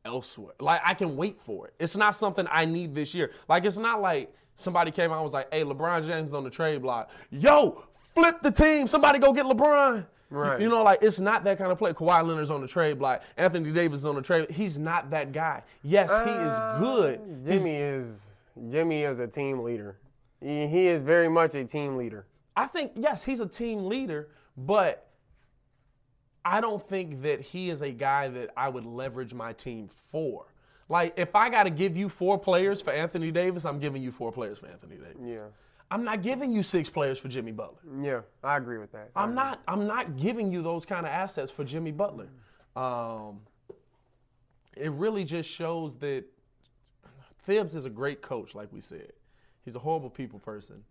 [0.06, 0.54] elsewhere.
[0.60, 1.74] Like I can wait for it.
[1.80, 3.32] It's not something I need this year.
[3.50, 6.46] Like it's not like somebody came out and was like, "Hey, LeBron James is on
[6.46, 7.12] the trade block.
[7.30, 8.88] Yo, flip the team.
[8.88, 10.62] Somebody go get LeBron." Right.
[10.62, 11.92] You know, like it's not that kind of play.
[11.92, 13.24] Kawhi Leonard's on the trade block.
[13.36, 14.50] Anthony Davis is on the trade.
[14.50, 15.64] He's not that guy.
[15.84, 17.20] Yes, he is uh, good.
[17.46, 18.26] He's- Jimmy is
[18.70, 19.98] Jimmy is a team leader.
[20.42, 22.26] He, is very much a team leader.
[22.56, 25.08] I think yes, he's a team leader, but
[26.46, 30.46] I don't think that he is a guy that I would leverage my team for.
[30.88, 34.12] Like if I got to give you four players for Anthony Davis, I'm giving you
[34.12, 35.18] four players for Anthony Davis.
[35.22, 35.48] Yeah.
[35.92, 37.80] I'm not giving you six players for Jimmy Butler.
[38.02, 39.10] Yeah, I agree with that.
[39.16, 39.62] I'm not.
[39.68, 42.30] I'm not giving you those kind of assets for Jimmy Butler.
[42.76, 43.40] Um,
[44.78, 46.26] it really just shows that
[47.46, 49.12] Thibs is a great coach, like we said.
[49.70, 50.84] He's a horrible people person,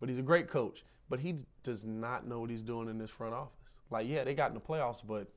[0.00, 0.84] but he's a great coach.
[1.08, 3.52] But he does not know what he's doing in this front office.
[3.88, 5.28] Like, yeah, they got in the playoffs, but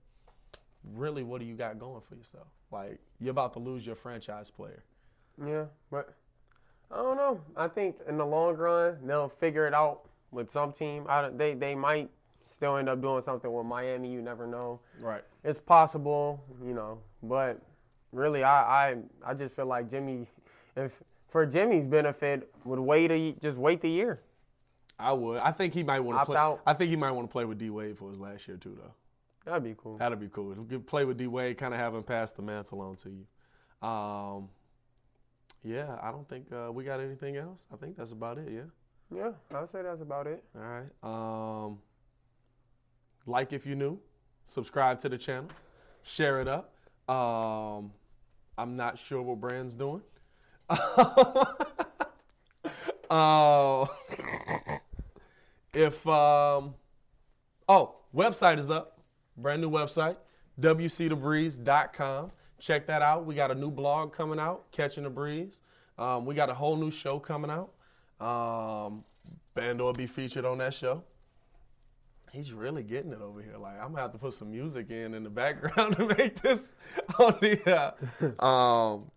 [0.95, 2.47] really, what do you got going for yourself?
[2.71, 4.81] Like, you're about to lose your franchise player.
[5.45, 6.15] Yeah, but
[6.89, 7.39] I don't know.
[7.55, 11.05] I think in the long run they'll figure it out with some team.
[11.07, 12.09] I, don't- they they might
[12.43, 14.11] still end up doing something with Miami.
[14.11, 14.79] You never know.
[14.99, 15.23] Right.
[15.43, 16.97] It's possible, you know.
[17.21, 17.61] But
[18.11, 20.25] really, I I, I just feel like Jimmy,
[20.75, 24.21] if for Jimmy's benefit, would wait a just wait the year.
[24.97, 25.39] I would.
[25.39, 26.37] I think he might want to Opt play.
[26.37, 26.61] out.
[26.65, 28.77] I think he might want to play with D Wade for his last year too,
[28.77, 28.93] though.
[29.45, 29.97] That'd be cool.
[29.97, 30.53] That'd be cool.
[30.85, 33.87] Play with D Wade, kind of have him pass the mantle on to you.
[33.87, 34.49] Um,
[35.63, 37.67] yeah, I don't think uh, we got anything else.
[37.73, 38.49] I think that's about it.
[38.51, 38.61] Yeah.
[39.15, 40.43] Yeah, I'd say that's about it.
[40.55, 41.65] All right.
[41.67, 41.79] Um,
[43.25, 43.99] like if you're new,
[44.45, 45.49] subscribe to the channel,
[46.03, 46.73] share it up.
[47.09, 47.91] Um,
[48.57, 50.01] I'm not sure what Brand's doing.
[50.69, 51.45] Uh,
[55.73, 56.75] if um,
[57.67, 58.99] oh, website is up,
[59.37, 60.17] brand new website,
[60.59, 62.31] wcthebreeze.com.
[62.59, 63.25] Check that out.
[63.25, 65.61] We got a new blog coming out, Catching the Breeze.
[65.97, 67.71] Um, we got a whole new show coming out.
[68.25, 69.03] Um,
[69.53, 71.03] Bando will be featured on that show.
[72.31, 73.57] He's really getting it over here.
[73.57, 76.75] Like I'm gonna have to put some music in in the background to make this
[77.19, 77.95] on the.
[78.39, 79.11] Uh, um,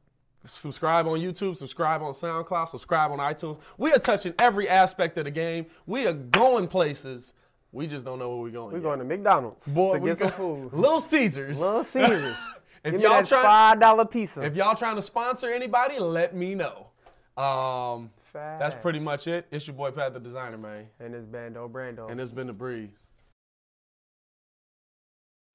[0.45, 3.59] subscribe on YouTube, subscribe on SoundCloud, subscribe on iTunes.
[3.79, 5.67] We are touching every aspect of the game.
[5.87, 7.35] We are going places.
[7.73, 8.69] We just don't know where we're going.
[8.73, 8.83] We're yet.
[8.83, 10.71] going to McDonald's Boy, to get some food.
[10.73, 11.61] Little Caesars.
[11.61, 12.37] Little Caesars.
[12.85, 14.43] if Give y'all that try, five dollar pizza.
[14.43, 16.89] if y'all trying to sponsor anybody, let me know.
[17.43, 19.47] Um, that's pretty much it.
[19.51, 22.11] It's your boy Pat the Designer, man, and it's Bando Brando.
[22.11, 23.12] and it's been the breeze.